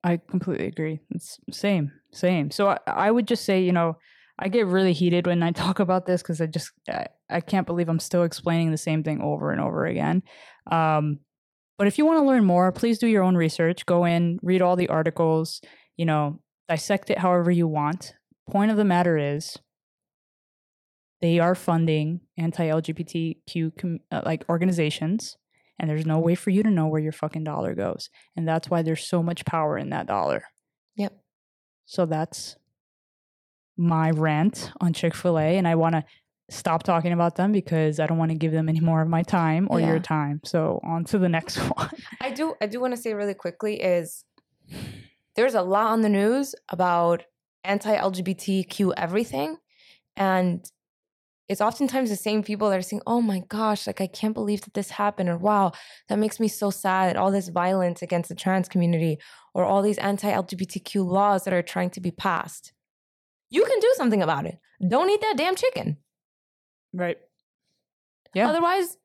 I 0.03 0.17
completely 0.17 0.67
agree. 0.67 0.99
It's 1.11 1.39
same, 1.51 1.91
same. 2.11 2.51
So 2.51 2.69
I, 2.69 2.77
I 2.85 3.11
would 3.11 3.27
just 3.27 3.43
say, 3.45 3.61
you 3.63 3.71
know, 3.71 3.97
I 4.37 4.49
get 4.49 4.67
really 4.67 4.93
heated 4.93 5.25
when 5.27 5.41
I 5.43 5.51
talk 5.63 5.79
about 5.79 6.05
this 6.05 6.21
because 6.21 6.41
I 6.41 6.45
just 6.47 6.71
I, 6.89 7.07
I 7.29 7.41
can't 7.41 7.65
believe 7.67 7.89
I'm 7.89 7.99
still 7.99 8.23
explaining 8.23 8.71
the 8.71 8.77
same 8.77 9.03
thing 9.03 9.21
over 9.21 9.51
and 9.51 9.61
over 9.61 9.85
again. 9.85 10.23
Um, 10.71 11.19
but 11.77 11.87
if 11.87 11.97
you 11.97 12.05
want 12.05 12.19
to 12.19 12.25
learn 12.25 12.45
more, 12.45 12.71
please 12.71 12.99
do 12.99 13.07
your 13.07 13.23
own 13.23 13.35
research. 13.35 13.85
Go 13.85 14.05
in, 14.05 14.39
read 14.41 14.61
all 14.61 14.75
the 14.75 14.89
articles. 14.89 15.61
You 15.97 16.05
know, 16.05 16.39
dissect 16.69 17.09
it 17.09 17.17
however 17.17 17.51
you 17.51 17.67
want. 17.67 18.13
Point 18.49 18.71
of 18.71 18.77
the 18.77 18.85
matter 18.85 19.17
is, 19.17 19.57
they 21.21 21.39
are 21.39 21.55
funding 21.55 22.21
anti-LGBTQ 22.37 23.77
com- 23.77 23.99
uh, 24.11 24.21
like 24.25 24.43
organizations, 24.49 25.37
and 25.79 25.89
there's 25.89 26.05
no 26.05 26.19
way 26.19 26.35
for 26.35 26.49
you 26.49 26.63
to 26.63 26.69
know 26.71 26.87
where 26.87 27.01
your 27.01 27.11
fucking 27.11 27.43
dollar 27.43 27.73
goes. 27.75 28.09
And 28.35 28.47
that's 28.47 28.69
why 28.69 28.81
there's 28.81 29.07
so 29.07 29.21
much 29.23 29.45
power 29.45 29.77
in 29.77 29.89
that 29.91 30.07
dollar. 30.07 30.43
Yep. 30.95 31.13
So 31.85 32.05
that's 32.05 32.55
my 33.77 34.11
rant 34.11 34.71
on 34.79 34.93
Chick-fil-A. 34.93 35.57
And 35.57 35.67
I 35.67 35.75
want 35.75 35.95
to 35.95 36.05
stop 36.49 36.83
talking 36.83 37.11
about 37.11 37.35
them 37.35 37.51
because 37.51 37.99
I 37.99 38.07
don't 38.07 38.17
want 38.17 38.31
to 38.31 38.37
give 38.37 38.51
them 38.51 38.69
any 38.69 38.79
more 38.79 39.01
of 39.01 39.09
my 39.09 39.23
time 39.23 39.67
or 39.69 39.79
Yeah. 39.79 39.87
your 39.87 39.99
time. 39.99 40.39
So 40.45 40.79
on 40.83 41.03
to 41.05 41.17
the 41.17 41.27
next 41.29 41.57
one. 41.75 41.89
I 42.21 42.31
do 42.31 42.53
I 42.61 42.67
do 42.67 42.79
want 42.79 42.95
to 42.95 43.01
say 43.01 43.13
really 43.13 43.33
quickly 43.33 43.81
is 43.81 44.23
there's 45.35 45.55
a 45.55 45.61
lot 45.61 45.87
on 45.87 46.01
the 46.01 46.09
news 46.09 46.55
about 46.69 47.23
anti-LGBTQ 47.63 48.93
everything 48.95 49.57
and 50.15 50.63
it's 51.47 51.61
oftentimes 51.61 52.09
the 52.09 52.15
same 52.15 52.41
people 52.41 52.69
that 52.69 52.79
are 52.79 52.81
saying, 52.81 53.03
oh 53.05 53.21
my 53.21 53.41
gosh, 53.47 53.85
like 53.85 54.01
I 54.01 54.07
can't 54.07 54.33
believe 54.33 54.61
that 54.61 54.73
this 54.73 54.89
happened, 54.91 55.29
or 55.29 55.37
wow, 55.37 55.73
that 56.09 56.17
makes 56.17 56.39
me 56.39 56.47
so 56.47 56.71
sad. 56.71 57.15
All 57.15 57.31
this 57.31 57.49
violence 57.49 58.01
against 58.01 58.29
the 58.29 58.35
trans 58.35 58.67
community, 58.67 59.17
or 59.53 59.63
all 59.63 59.81
these 59.81 59.99
anti 59.99 60.31
LGBTQ 60.31 61.05
laws 61.05 61.43
that 61.43 61.53
are 61.53 61.61
trying 61.61 61.91
to 61.91 62.01
be 62.01 62.11
passed. 62.11 62.73
You 63.49 63.63
can 63.63 63.79
do 63.79 63.93
something 63.95 64.23
about 64.23 64.45
it. 64.45 64.57
Don't 64.87 65.09
eat 65.09 65.21
that 65.21 65.37
damn 65.37 65.55
chicken. 65.55 65.97
Right. 66.93 67.17
Yeah. 68.33 68.49
Otherwise, 68.49 68.97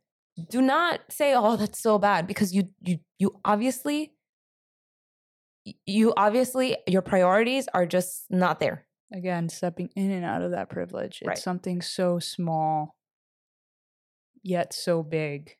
do 0.49 0.63
not 0.63 1.01
say, 1.11 1.35
oh, 1.35 1.57
that's 1.57 1.81
so 1.81 1.99
bad, 1.99 2.27
because 2.27 2.55
you 2.55 2.71
you 2.81 3.01
you 3.19 3.39
obviously 3.45 4.15
you 5.85 6.15
obviously 6.17 6.79
your 6.87 7.03
priorities 7.03 7.69
are 7.75 7.85
just 7.85 8.25
not 8.31 8.61
there 8.61 8.87
again 9.13 9.49
stepping 9.49 9.91
in 9.97 10.11
and 10.11 10.25
out 10.25 10.43
of 10.43 10.53
that 10.53 10.69
privilege 10.71 11.19
it's 11.21 11.29
Right. 11.29 11.39
something 11.39 11.83
so 11.83 12.19
small 12.19 12.97
yet 14.43 14.73
so 14.73 15.03
big. 15.03 15.57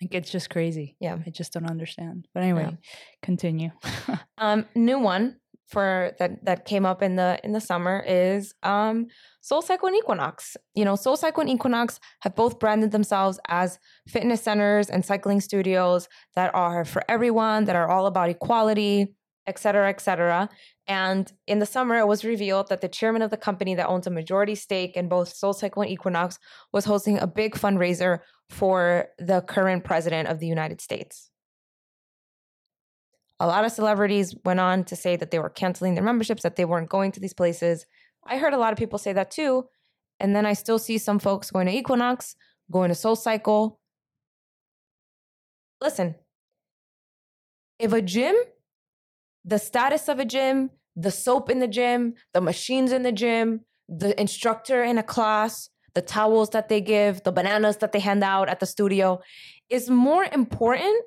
Like 0.00 0.14
it's 0.14 0.30
just 0.30 0.50
crazy. 0.50 0.96
Yeah. 0.98 1.18
i 1.24 1.30
just 1.30 1.52
don't 1.52 1.70
understand. 1.70 2.26
But 2.34 2.42
anyway 2.42 2.76
continue. 3.22 3.70
Um 4.38 4.66
new 4.74 4.98
one 4.98 5.36
for 5.68 6.12
that 6.18 6.44
that 6.44 6.64
came 6.64 6.84
up 6.84 7.02
in 7.02 7.14
the 7.16 7.38
in 7.44 7.52
the 7.52 7.60
summer 7.60 8.02
is 8.06 8.52
um 8.64 9.06
SoulCycle 9.48 9.86
and 9.86 9.96
equinox. 9.96 10.56
You 10.74 10.84
know 10.84 10.94
SoulCycle 10.94 11.38
and 11.42 11.50
equinox 11.50 12.00
have 12.22 12.34
both 12.34 12.58
branded 12.58 12.90
themselves 12.90 13.38
as 13.48 13.78
fitness 14.08 14.42
centers 14.42 14.90
and 14.90 15.04
cycling 15.04 15.40
studios 15.40 16.08
that 16.34 16.52
are 16.54 16.84
for 16.84 17.02
everyone 17.08 17.66
that 17.66 17.76
are 17.76 17.88
all 17.88 18.06
about 18.06 18.28
equality 18.28 19.14
et 19.46 19.58
cetera 19.58 19.88
et 19.88 20.00
cetera 20.00 20.48
and 20.86 21.32
in 21.46 21.58
the 21.58 21.66
summer 21.66 21.96
it 21.96 22.06
was 22.06 22.24
revealed 22.24 22.68
that 22.68 22.80
the 22.80 22.88
chairman 22.88 23.22
of 23.22 23.30
the 23.30 23.36
company 23.36 23.74
that 23.74 23.88
owns 23.88 24.06
a 24.06 24.10
majority 24.10 24.54
stake 24.54 24.96
in 24.96 25.08
both 25.08 25.34
SoulCycle 25.34 25.82
and 25.82 25.90
equinox 25.90 26.38
was 26.72 26.84
hosting 26.84 27.18
a 27.18 27.26
big 27.26 27.54
fundraiser 27.54 28.20
for 28.50 29.08
the 29.18 29.40
current 29.42 29.84
president 29.84 30.28
of 30.28 30.38
the 30.38 30.46
united 30.46 30.80
states 30.80 31.30
a 33.42 33.46
lot 33.46 33.64
of 33.64 33.72
celebrities 33.72 34.36
went 34.44 34.60
on 34.60 34.84
to 34.84 34.94
say 34.94 35.16
that 35.16 35.32
they 35.32 35.40
were 35.40 35.50
canceling 35.50 35.94
their 35.94 36.04
memberships, 36.04 36.44
that 36.44 36.54
they 36.54 36.64
weren't 36.64 36.88
going 36.88 37.10
to 37.10 37.18
these 37.18 37.34
places. 37.34 37.86
I 38.24 38.38
heard 38.38 38.54
a 38.54 38.56
lot 38.56 38.72
of 38.72 38.78
people 38.78 39.00
say 39.00 39.12
that 39.14 39.32
too. 39.32 39.64
And 40.20 40.36
then 40.36 40.46
I 40.46 40.52
still 40.52 40.78
see 40.78 40.96
some 40.96 41.18
folks 41.18 41.50
going 41.50 41.66
to 41.66 41.72
Equinox, 41.72 42.36
going 42.70 42.90
to 42.90 42.94
SoulCycle. 42.94 43.78
Listen, 45.80 46.14
if 47.80 47.92
a 47.92 48.00
gym, 48.00 48.36
the 49.44 49.58
status 49.58 50.08
of 50.08 50.18
a 50.18 50.24
gym, 50.24 50.70
the 50.96 51.10
soap 51.10 51.50
in 51.50 51.58
the 51.58 51.68
gym, 51.68 52.14
the 52.32 52.40
machines 52.40 52.92
in 52.92 53.02
the 53.02 53.12
gym, 53.12 53.60
the 53.88 54.18
instructor 54.20 54.82
in 54.82 54.98
a 54.98 55.02
class, 55.02 55.68
the 55.94 56.02
towels 56.02 56.50
that 56.50 56.68
they 56.68 56.80
give, 56.80 57.22
the 57.22 57.32
bananas 57.32 57.78
that 57.78 57.92
they 57.92 58.00
hand 58.00 58.24
out 58.24 58.48
at 58.48 58.60
the 58.60 58.66
studio 58.66 59.20
is 59.68 59.90
more 59.90 60.24
important 60.32 61.04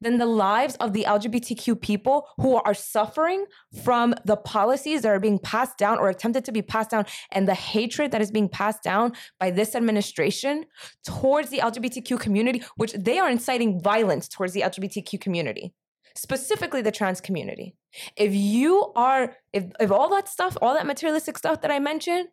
than 0.00 0.18
the 0.18 0.26
lives 0.26 0.76
of 0.76 0.92
the 0.92 1.04
LGBTQ 1.08 1.80
people 1.80 2.28
who 2.38 2.56
are 2.56 2.74
suffering 2.74 3.44
from 3.82 4.14
the 4.24 4.36
policies 4.36 5.02
that 5.02 5.08
are 5.08 5.20
being 5.20 5.38
passed 5.38 5.78
down 5.78 5.98
or 5.98 6.08
attempted 6.08 6.44
to 6.44 6.52
be 6.52 6.62
passed 6.62 6.90
down 6.90 7.04
and 7.30 7.48
the 7.48 7.54
hatred 7.54 8.12
that 8.12 8.20
is 8.20 8.30
being 8.30 8.48
passed 8.48 8.82
down 8.82 9.12
by 9.40 9.50
this 9.50 9.74
administration 9.74 10.64
towards 11.04 11.50
the 11.50 11.58
LGBTQ 11.58 12.18
community, 12.20 12.62
which 12.76 12.92
they 12.92 13.18
are 13.18 13.30
inciting 13.30 13.80
violence 13.82 14.28
towards 14.28 14.52
the 14.52 14.60
LGBTQ 14.60 15.20
community, 15.20 15.74
specifically 16.14 16.82
the 16.82 16.92
trans 16.92 17.20
community. 17.20 17.74
If 18.16 18.34
you 18.34 18.92
are, 18.96 19.36
if, 19.52 19.64
if 19.80 19.90
all 19.90 20.08
that 20.10 20.28
stuff, 20.28 20.56
all 20.62 20.74
that 20.74 20.86
materialistic 20.86 21.38
stuff 21.38 21.60
that 21.62 21.70
I 21.70 21.78
mentioned 21.78 22.28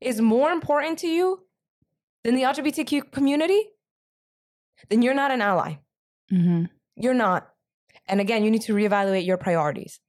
is 0.00 0.20
more 0.20 0.50
important 0.50 0.98
to 1.00 1.08
you 1.08 1.46
than 2.24 2.34
the 2.34 2.42
LGBTQ 2.42 3.12
community, 3.12 3.62
then 4.88 5.02
you're 5.02 5.14
not 5.14 5.30
an 5.30 5.40
ally. 5.40 5.78
mm-hmm. 6.32 6.64
You're 6.96 7.14
not. 7.14 7.48
And 8.08 8.20
again, 8.20 8.44
you 8.44 8.50
need 8.50 8.62
to 8.62 8.74
reevaluate 8.74 9.26
your 9.26 9.36
priorities. 9.36 10.00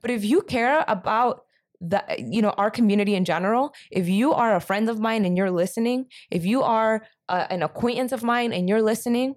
But 0.00 0.10
if 0.10 0.24
you 0.24 0.42
care 0.42 0.84
about 0.86 1.42
the 1.80 2.04
you 2.16 2.40
know 2.40 2.50
our 2.50 2.70
community 2.70 3.14
in 3.14 3.24
general, 3.24 3.74
if 3.90 4.08
you 4.08 4.32
are 4.32 4.54
a 4.54 4.60
friend 4.60 4.88
of 4.88 5.00
mine 5.00 5.24
and 5.24 5.36
you're 5.36 5.50
listening, 5.50 6.06
if 6.30 6.44
you 6.44 6.62
are 6.62 7.04
uh, 7.28 7.46
an 7.50 7.62
acquaintance 7.62 8.12
of 8.12 8.22
mine 8.22 8.52
and 8.52 8.68
you're 8.68 8.82
listening, 8.82 9.34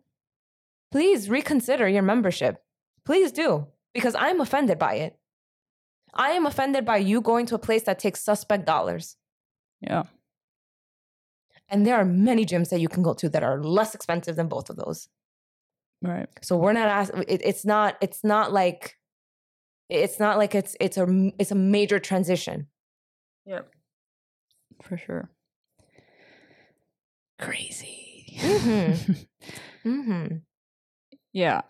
please 0.92 1.30
reconsider 1.30 1.88
your 1.88 2.04
membership. 2.04 2.58
Please 3.06 3.32
do 3.32 3.68
because 3.94 4.16
I'm 4.16 4.42
offended 4.42 4.80
by 4.80 4.96
it. 4.96 5.18
I 6.14 6.32
am 6.32 6.46
offended 6.46 6.86
by 6.86 6.98
you 6.98 7.22
going 7.22 7.46
to 7.48 7.56
a 7.56 7.60
place 7.60 7.84
that 7.84 8.00
takes 8.00 8.22
suspect 8.22 8.66
dollars. 8.66 9.18
yeah 9.82 10.04
And 11.70 11.86
there 11.86 11.96
are 11.96 12.06
many 12.06 12.46
gyms 12.46 12.70
that 12.70 12.80
you 12.80 12.88
can 12.90 13.04
go 13.04 13.14
to 13.14 13.30
that 13.30 13.44
are 13.44 13.62
less 13.64 13.96
expensive 13.96 14.36
than 14.36 14.48
both 14.48 14.70
of 14.70 14.78
those. 14.78 15.10
right 16.02 16.30
So 16.42 16.58
we're 16.58 16.74
not 16.74 16.88
asking. 16.88 17.26
It, 17.28 17.42
it's 17.44 17.66
not. 17.66 17.98
It's 18.02 18.24
not 18.24 18.52
like. 18.52 18.98
It's 19.90 20.20
not 20.20 20.38
like 20.38 20.56
it's 20.56 20.76
it's 20.80 20.98
a 20.98 21.06
it's 21.38 21.52
a 21.52 21.56
major 21.56 22.00
transition. 22.00 22.68
yep 23.46 23.70
for 24.82 24.98
sure 24.98 25.30
crazy 27.40 28.02
Mm-hmm. 28.36 29.14
mm-hmm. 29.90 30.36
yeah 31.32 31.62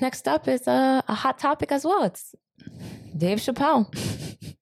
Next 0.00 0.28
up 0.28 0.48
is 0.48 0.66
a, 0.66 1.02
a 1.08 1.14
hot 1.14 1.38
topic 1.38 1.72
as 1.72 1.84
well. 1.84 2.04
It's 2.04 2.34
Dave 3.16 3.38
Chappelle. 3.38 3.86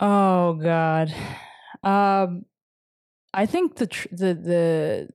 Oh 0.00 0.54
God, 0.54 1.12
um, 1.82 2.44
I 3.34 3.46
think 3.46 3.76
the 3.76 3.88
tr- 3.88 4.08
the 4.12 4.34
the 4.34 5.08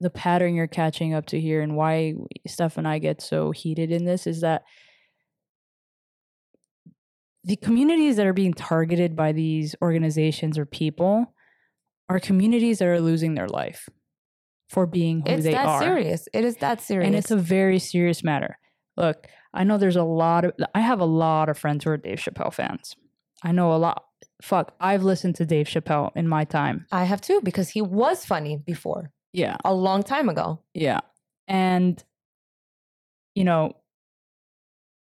the 0.00 0.10
pattern 0.10 0.54
you're 0.54 0.66
catching 0.66 1.12
up 1.12 1.26
to 1.26 1.40
here, 1.40 1.60
and 1.60 1.76
why 1.76 2.14
Steph 2.46 2.78
and 2.78 2.88
I 2.88 2.98
get 2.98 3.20
so 3.20 3.50
heated 3.50 3.92
in 3.92 4.06
this 4.06 4.26
is 4.26 4.40
that 4.40 4.62
the 7.44 7.56
communities 7.56 8.16
that 8.16 8.26
are 8.26 8.32
being 8.32 8.54
targeted 8.54 9.16
by 9.16 9.32
these 9.32 9.74
organizations 9.82 10.58
or 10.58 10.64
people 10.64 11.34
are 12.08 12.20
communities 12.20 12.78
that 12.78 12.88
are 12.88 13.00
losing 13.00 13.34
their 13.34 13.48
life 13.48 13.88
for 14.72 14.86
being 14.86 15.20
who 15.20 15.32
It's 15.32 15.44
they 15.44 15.54
are. 15.54 15.62
It's 15.62 15.80
that 15.80 15.84
serious. 15.84 16.28
It 16.32 16.44
is 16.44 16.56
that 16.56 16.80
serious. 16.80 17.06
and 17.06 17.14
it's 17.14 17.30
a 17.30 17.36
very 17.36 17.78
serious 17.78 18.24
matter. 18.24 18.58
Look, 18.96 19.26
I 19.54 19.64
know 19.64 19.76
there's 19.78 19.96
a 19.96 20.02
lot 20.04 20.44
of 20.46 20.52
I 20.74 20.80
have 20.80 21.00
a 21.00 21.04
lot 21.04 21.48
of 21.48 21.58
friends 21.58 21.84
who 21.84 21.90
are 21.90 21.96
Dave 21.96 22.18
Chappelle 22.18 22.52
fans. 22.52 22.96
I 23.42 23.52
know 23.52 23.72
a 23.72 23.76
lot. 23.76 24.04
Fuck, 24.42 24.74
I've 24.80 25.02
listened 25.04 25.36
to 25.36 25.46
Dave 25.46 25.66
Chappelle 25.66 26.10
in 26.16 26.26
my 26.26 26.44
time. 26.44 26.86
I 26.90 27.04
have 27.04 27.20
too 27.20 27.40
because 27.42 27.68
he 27.70 27.82
was 27.82 28.24
funny 28.24 28.56
before 28.56 29.12
Yeah, 29.32 29.56
a 29.64 29.72
long 29.74 30.02
time 30.02 30.28
ago. 30.28 30.60
yeah, 30.74 31.00
and 31.46 32.02
you 33.34 33.44
know, 33.44 33.74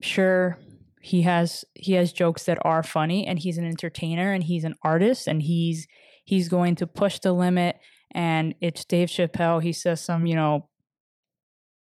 sure 0.02 0.58
he 1.02 1.22
has 1.24 1.64
he 1.76 1.94
has 1.94 2.12
jokes 2.12 2.44
that 2.46 2.58
are 2.64 2.84
funny, 2.84 3.26
and 3.28 3.40
he's 3.40 3.58
an 3.58 3.66
entertainer, 3.66 4.32
and 4.34 4.44
he's 4.44 4.64
an 4.64 4.76
artist, 4.84 5.28
and 5.28 5.42
he's 5.42 5.88
he's 6.26 6.50
going 6.50 6.76
to 6.76 6.88
push 6.88 7.20
the 7.20 7.32
limit. 7.34 7.78
And 8.12 8.56
it's 8.62 8.86
Dave 8.86 9.10
Chappelle. 9.10 9.62
He 9.62 9.74
says 9.74 10.02
some, 10.02 10.26
you 10.26 10.36
know, 10.36 10.68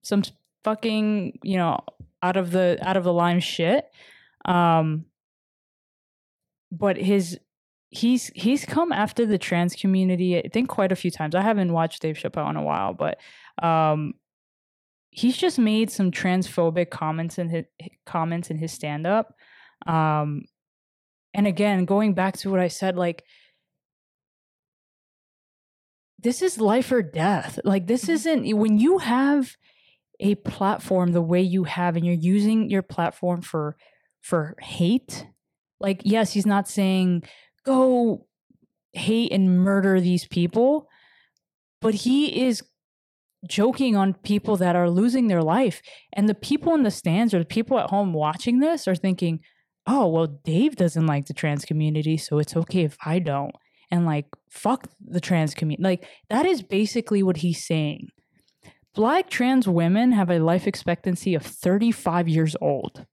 some 0.02 0.22
fucking, 0.64 1.38
you 1.42 1.56
know, 1.56 1.80
out 2.22 2.36
of 2.36 2.50
the 2.50 2.78
out 2.82 2.96
of 2.96 3.04
the 3.04 3.12
line 3.12 3.40
shit. 3.40 3.86
Um, 4.44 5.06
but 6.70 6.96
his 6.96 7.38
he's 7.90 8.28
he's 8.34 8.64
come 8.64 8.92
after 8.92 9.26
the 9.26 9.38
trans 9.38 9.74
community 9.74 10.38
i 10.38 10.48
think 10.52 10.68
quite 10.68 10.92
a 10.92 10.96
few 10.96 11.10
times 11.10 11.34
i 11.34 11.40
haven't 11.40 11.72
watched 11.72 12.00
dave 12.00 12.16
chappelle 12.16 12.48
in 12.48 12.56
a 12.56 12.62
while 12.62 12.94
but 12.94 13.18
um 13.62 14.14
he's 15.10 15.36
just 15.36 15.58
made 15.58 15.90
some 15.90 16.12
transphobic 16.12 16.88
comments 16.90 17.36
in 17.36 17.48
his 17.48 17.64
comments 18.06 18.48
in 18.48 18.58
his 18.58 18.72
stand 18.72 19.06
up 19.06 19.34
um 19.86 20.44
and 21.34 21.48
again 21.48 21.84
going 21.84 22.14
back 22.14 22.36
to 22.36 22.48
what 22.48 22.60
i 22.60 22.68
said 22.68 22.96
like 22.96 23.24
this 26.22 26.42
is 26.42 26.60
life 26.60 26.90
or 26.92 27.02
death. 27.02 27.58
Like 27.64 27.86
this 27.86 28.04
Mhm. 28.04 28.08
isn't 28.10 28.56
when 28.58 28.78
you 28.78 28.98
have 28.98 29.56
a 30.20 30.34
platform 30.36 31.12
the 31.12 31.22
way 31.22 31.40
you 31.40 31.64
have 31.64 31.96
and 31.96 32.04
you're 32.04 32.14
using 32.14 32.68
your 32.70 32.82
platform 32.82 33.40
for 33.40 33.76
for 34.20 34.54
hate 34.60 35.26
like 35.80 36.02
yes 36.04 36.34
he's 36.34 36.44
not 36.44 36.68
saying 36.68 37.22
go 37.64 38.26
hate 38.92 39.32
and 39.32 39.60
murder 39.64 39.98
these 39.98 40.26
people 40.26 40.88
but 41.80 41.94
he 41.94 42.44
is 42.46 42.62
joking 43.48 43.96
on 43.96 44.12
people 44.12 44.56
that 44.58 44.76
are 44.76 44.90
losing 44.90 45.28
their 45.28 45.42
life. 45.42 45.80
And 46.12 46.28
the 46.28 46.34
people 46.34 46.74
in 46.74 46.82
the 46.82 46.90
stands 46.90 47.32
or 47.32 47.38
the 47.38 47.46
people 47.46 47.78
at 47.78 47.88
home 47.88 48.12
watching 48.12 48.58
this 48.58 48.86
are 48.86 48.94
thinking 48.94 49.40
oh 49.86 50.06
well 50.06 50.26
dave 50.26 50.76
doesn't 50.76 51.06
like 51.06 51.24
the 51.26 51.32
trans 51.32 51.64
community 51.64 52.18
so 52.18 52.38
it's 52.38 52.54
okay 52.54 52.82
if 52.84 52.98
i 53.06 53.18
don't 53.18 53.54
and 53.90 54.06
like 54.06 54.26
fuck 54.48 54.88
the 55.00 55.20
trans 55.20 55.54
community 55.54 55.82
like 55.82 56.06
that 56.28 56.46
is 56.46 56.62
basically 56.62 57.22
what 57.22 57.38
he's 57.38 57.64
saying 57.64 58.08
black 58.94 59.30
trans 59.30 59.68
women 59.68 60.12
have 60.12 60.30
a 60.30 60.38
life 60.38 60.66
expectancy 60.66 61.34
of 61.34 61.42
35 61.42 62.28
years 62.28 62.56
old 62.60 63.06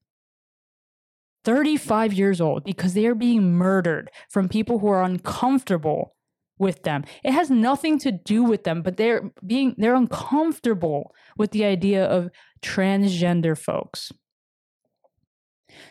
35 1.44 2.12
years 2.12 2.40
old 2.40 2.64
because 2.64 2.94
they 2.94 3.06
are 3.06 3.14
being 3.14 3.54
murdered 3.54 4.10
from 4.28 4.48
people 4.48 4.80
who 4.80 4.88
are 4.88 5.02
uncomfortable 5.02 6.14
with 6.58 6.82
them. 6.82 7.04
It 7.24 7.32
has 7.32 7.50
nothing 7.50 7.98
to 8.00 8.12
do 8.12 8.42
with 8.42 8.64
them, 8.64 8.82
but 8.82 8.96
they're 8.96 9.30
being 9.46 9.74
they're 9.78 9.94
uncomfortable 9.94 11.14
with 11.36 11.52
the 11.52 11.64
idea 11.64 12.04
of 12.04 12.30
transgender 12.62 13.56
folks. 13.56 14.12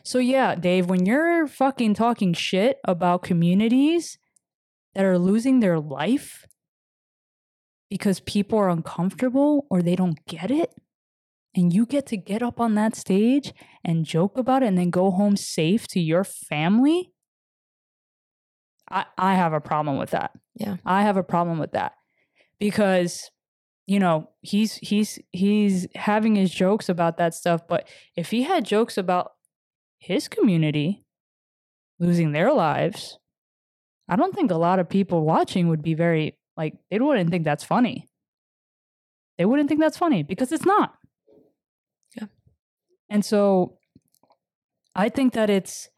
So 0.03 0.19
yeah, 0.19 0.55
Dave, 0.55 0.89
when 0.89 1.05
you're 1.05 1.47
fucking 1.47 1.93
talking 1.93 2.33
shit 2.33 2.77
about 2.83 3.23
communities 3.23 4.17
that 4.97 5.05
are 5.05 5.19
losing 5.19 5.59
their 5.59 5.79
life 5.79 6.47
because 7.87 8.19
people 8.21 8.57
are 8.57 8.67
uncomfortable 8.67 9.67
or 9.69 9.83
they 9.83 9.95
don't 9.95 10.25
get 10.25 10.49
it, 10.49 10.73
and 11.55 11.71
you 11.71 11.85
get 11.85 12.07
to 12.07 12.17
get 12.17 12.41
up 12.41 12.59
on 12.59 12.73
that 12.73 12.95
stage 12.95 13.53
and 13.85 14.05
joke 14.05 14.39
about 14.39 14.63
it 14.63 14.65
and 14.65 14.77
then 14.77 14.89
go 14.89 15.11
home 15.11 15.37
safe 15.37 15.87
to 15.89 15.99
your 15.99 16.23
family, 16.23 17.11
I, 18.89 19.05
I 19.19 19.35
have 19.35 19.53
a 19.53 19.61
problem 19.61 19.99
with 19.99 20.09
that. 20.11 20.31
Yeah. 20.55 20.77
I 20.83 21.03
have 21.03 21.15
a 21.15 21.23
problem 21.23 21.59
with 21.59 21.73
that 21.73 21.93
because 22.59 23.29
you 23.85 23.99
know 23.99 24.31
he's 24.41 24.77
he's 24.77 25.19
he's 25.31 25.87
having 25.93 26.35
his 26.35 26.51
jokes 26.51 26.89
about 26.89 27.17
that 27.17 27.33
stuff 27.35 27.61
but 27.69 27.87
if 28.15 28.31
he 28.31 28.43
had 28.43 28.65
jokes 28.65 28.97
about 28.97 29.33
his 29.99 30.27
community 30.27 31.05
losing 31.99 32.31
their 32.31 32.51
lives 32.51 33.19
i 34.07 34.15
don't 34.15 34.35
think 34.35 34.51
a 34.51 34.57
lot 34.57 34.79
of 34.79 34.89
people 34.89 35.25
watching 35.25 35.67
would 35.67 35.81
be 35.81 35.93
very 35.93 36.37
like 36.57 36.73
they 36.89 36.99
wouldn't 36.99 37.29
think 37.29 37.45
that's 37.45 37.63
funny. 37.63 38.09
They 39.37 39.45
wouldn't 39.45 39.69
think 39.69 39.79
that's 39.79 39.97
funny 39.97 40.23
because 40.23 40.51
it's 40.51 40.65
not. 40.65 40.95
Yeah. 42.19 42.25
and 43.09 43.23
so 43.23 43.77
i 44.95 45.09
think 45.09 45.33
that 45.33 45.49
it's 45.49 45.89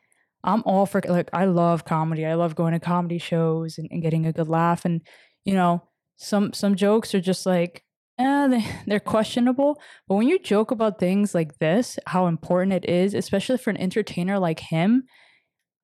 i'm 0.44 0.64
all 0.66 0.86
for 0.86 1.02
like 1.08 1.30
i 1.32 1.46
love 1.46 1.86
comedy. 1.86 2.26
I 2.26 2.34
love 2.34 2.56
going 2.56 2.74
to 2.74 2.80
comedy 2.80 3.18
shows 3.18 3.78
and, 3.78 3.88
and 3.90 4.02
getting 4.02 4.26
a 4.26 4.34
good 4.34 4.50
laugh. 4.50 4.84
And 4.84 5.02
you 5.46 5.54
know 5.54 5.84
some 6.18 6.52
some 6.52 6.76
jokes 6.76 7.16
are 7.16 7.22
just 7.22 7.46
like 7.46 7.84
eh, 8.18 8.48
they, 8.48 8.66
they're 8.88 9.00
questionable. 9.00 9.80
But 10.08 10.16
when 10.16 10.28
you 10.28 10.40
joke 10.40 10.72
about 10.72 11.00
things 11.00 11.34
like 11.34 11.60
this 11.60 11.98
how 12.08 12.28
important 12.28 12.74
it 12.74 12.90
is 12.90 13.14
especially 13.14 13.58
for 13.58 13.70
an 13.70 13.78
entertainer 13.78 14.38
like 14.40 14.60
him 14.60 15.04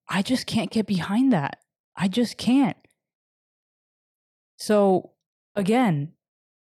i 0.08 0.20
just 0.22 0.46
can't 0.46 0.70
get 0.70 0.86
behind 0.86 1.32
that 1.32 1.58
i 1.96 2.08
just 2.08 2.36
can't. 2.36 2.76
So 4.56 5.12
again 5.54 6.12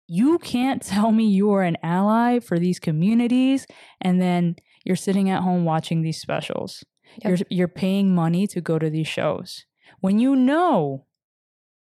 you 0.07 0.39
can't 0.39 0.81
tell 0.93 1.11
me 1.11 1.25
you 1.25 1.51
are 1.51 1.63
an 1.63 1.77
ally 1.83 2.39
for 2.39 2.59
these 2.59 2.79
communities 2.79 3.65
and 4.01 4.21
then 4.21 4.55
you're 4.83 4.95
sitting 4.95 5.29
at 5.29 5.43
home 5.43 5.63
watching 5.63 6.01
these 6.01 6.19
specials. 6.19 6.83
Yep. 7.17 7.27
you're 7.27 7.47
you're 7.49 7.67
paying 7.67 8.15
money 8.15 8.47
to 8.47 8.61
go 8.61 8.79
to 8.79 8.89
these 8.89 9.07
shows. 9.07 9.65
When 9.99 10.19
you 10.19 10.35
know 10.35 11.05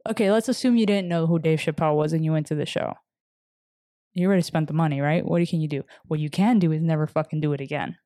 okay 0.08 0.30
let's 0.32 0.48
assume 0.48 0.76
you 0.76 0.86
didn't 0.86 1.08
know 1.08 1.26
who 1.26 1.38
dave 1.38 1.60
chappelle 1.60 1.96
was 1.96 2.12
and 2.12 2.24
you 2.24 2.32
went 2.32 2.46
to 2.48 2.54
the 2.54 2.66
show. 2.66 2.94
You 4.14 4.26
already 4.26 4.42
spent 4.42 4.66
the 4.66 4.74
money 4.74 5.00
right? 5.00 5.24
What 5.24 5.46
can 5.48 5.60
you 5.60 5.68
do? 5.68 5.82
What 6.06 6.20
you 6.20 6.28
can 6.28 6.58
do 6.58 6.72
is 6.72 6.82
never 6.82 7.06
fucking 7.06 7.40
do 7.40 7.52
it 7.52 7.60
again 7.60 7.96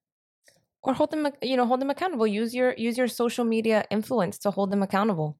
Or 0.87 0.94
hold 0.94 1.11
them, 1.11 1.27
you 1.42 1.57
know, 1.59 1.66
hold 1.66 1.81
them 1.81 1.90
accountable. 1.90 2.27
Use 2.27 2.55
your 2.55 2.72
use 2.79 2.96
your 2.96 3.09
social 3.09 3.44
media 3.44 3.85
influence 3.90 4.38
to 4.38 4.51
hold 4.51 4.70
them 4.70 4.83
accountable. 4.83 5.37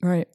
right 0.00 0.28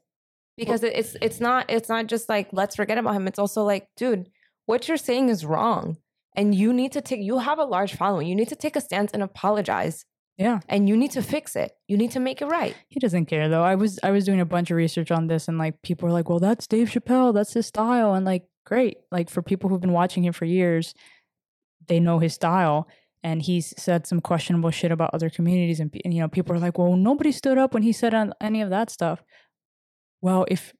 Because 0.57 0.83
it- 0.83 0.95
it's 0.95 1.15
it's 1.21 1.39
not 1.39 1.65
it's 1.69 1.89
not 1.89 2.05
just 2.07 2.29
like 2.29 2.47
let's 2.51 2.75
forget 2.75 2.97
about 2.97 3.15
him. 3.15 3.27
It's 3.27 3.39
also 3.39 3.63
like, 3.63 3.87
dude, 3.97 4.29
what 4.65 4.87
you're 4.87 4.97
saying 5.09 5.29
is 5.29 5.43
wrong, 5.43 5.97
and 6.35 6.53
you 6.53 6.71
need 6.71 6.91
to 6.93 7.01
take. 7.01 7.21
You 7.21 7.39
have 7.39 7.59
a 7.59 7.65
large 7.65 7.93
following. 7.95 8.27
You 8.27 8.35
need 8.35 8.49
to 8.49 8.55
take 8.55 8.75
a 8.75 8.81
stance 8.81 9.11
and 9.11 9.23
apologize, 9.23 10.05
yeah 10.37 10.59
and 10.69 10.87
you 10.89 10.95
need 10.95 11.11
to 11.11 11.21
fix 11.23 11.55
it. 11.55 11.71
You 11.87 11.97
need 11.97 12.11
to 12.11 12.19
make 12.19 12.41
it 12.43 12.45
right. 12.59 12.75
he 12.89 12.99
doesn't 12.99 13.25
care 13.25 13.49
though 13.49 13.63
i 13.63 13.75
was 13.75 13.91
i 14.03 14.11
was 14.11 14.23
doing 14.25 14.39
a 14.41 14.45
bunch 14.55 14.69
of 14.71 14.77
research 14.77 15.09
on 15.17 15.25
this 15.27 15.47
and 15.47 15.57
like 15.57 15.81
people 15.81 16.05
were 16.07 16.13
like 16.19 16.29
well 16.29 16.39
that's 16.47 16.67
dave 16.67 16.89
chappelle 16.93 17.33
that's 17.33 17.53
his 17.53 17.65
style 17.73 18.13
and 18.13 18.23
like 18.33 18.43
great 18.71 18.97
like 19.11 19.29
for 19.31 19.41
people 19.41 19.67
who've 19.69 19.81
been 19.87 19.93
watching 20.01 20.23
him 20.25 20.33
for 20.33 20.45
years 20.45 20.93
they 21.87 21.99
know 21.99 22.19
his 22.19 22.33
style 22.33 22.87
and 23.23 23.41
he 23.41 23.61
said 23.61 24.07
some 24.07 24.21
questionable 24.21 24.71
shit 24.71 24.91
about 24.91 25.13
other 25.13 25.29
communities 25.29 25.79
and, 25.79 25.95
and 26.03 26.13
you 26.13 26.21
know 26.21 26.27
people 26.27 26.55
are 26.55 26.59
like 26.59 26.77
well 26.77 26.95
nobody 26.95 27.31
stood 27.31 27.57
up 27.57 27.73
when 27.73 27.83
he 27.83 27.91
said 27.91 28.13
on 28.13 28.33
any 28.41 28.61
of 28.61 28.69
that 28.69 28.89
stuff 28.89 29.23
well 30.21 30.45
if 30.49 30.73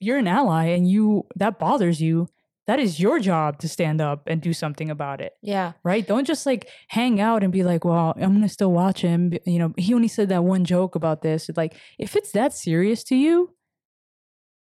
you're 0.00 0.18
an 0.18 0.26
ally 0.28 0.66
and 0.66 0.90
you 0.90 1.24
that 1.36 1.58
bothers 1.58 2.00
you 2.00 2.28
that 2.66 2.78
is 2.78 3.00
your 3.00 3.18
job 3.18 3.58
to 3.58 3.68
stand 3.68 4.00
up 4.00 4.22
and 4.28 4.40
do 4.40 4.52
something 4.52 4.88
about 4.90 5.20
it 5.20 5.32
Yeah, 5.42 5.72
right? 5.82 6.06
Don't 6.06 6.26
just 6.26 6.46
like 6.46 6.68
hang 6.88 7.20
out 7.20 7.42
and 7.42 7.52
be 7.52 7.64
like, 7.64 7.84
well, 7.84 8.14
I'm 8.16 8.34
gonna 8.34 8.48
still 8.48 8.72
watch 8.72 9.00
him. 9.00 9.32
You 9.44 9.58
know, 9.58 9.74
he 9.76 9.92
only 9.94 10.08
said 10.08 10.28
that 10.28 10.44
one 10.44 10.64
joke 10.64 10.94
about 10.94 11.22
this. 11.22 11.50
Like, 11.56 11.74
if 11.98 12.14
it's 12.14 12.30
that 12.32 12.54
serious 12.54 13.02
to 13.04 13.16
you, 13.16 13.54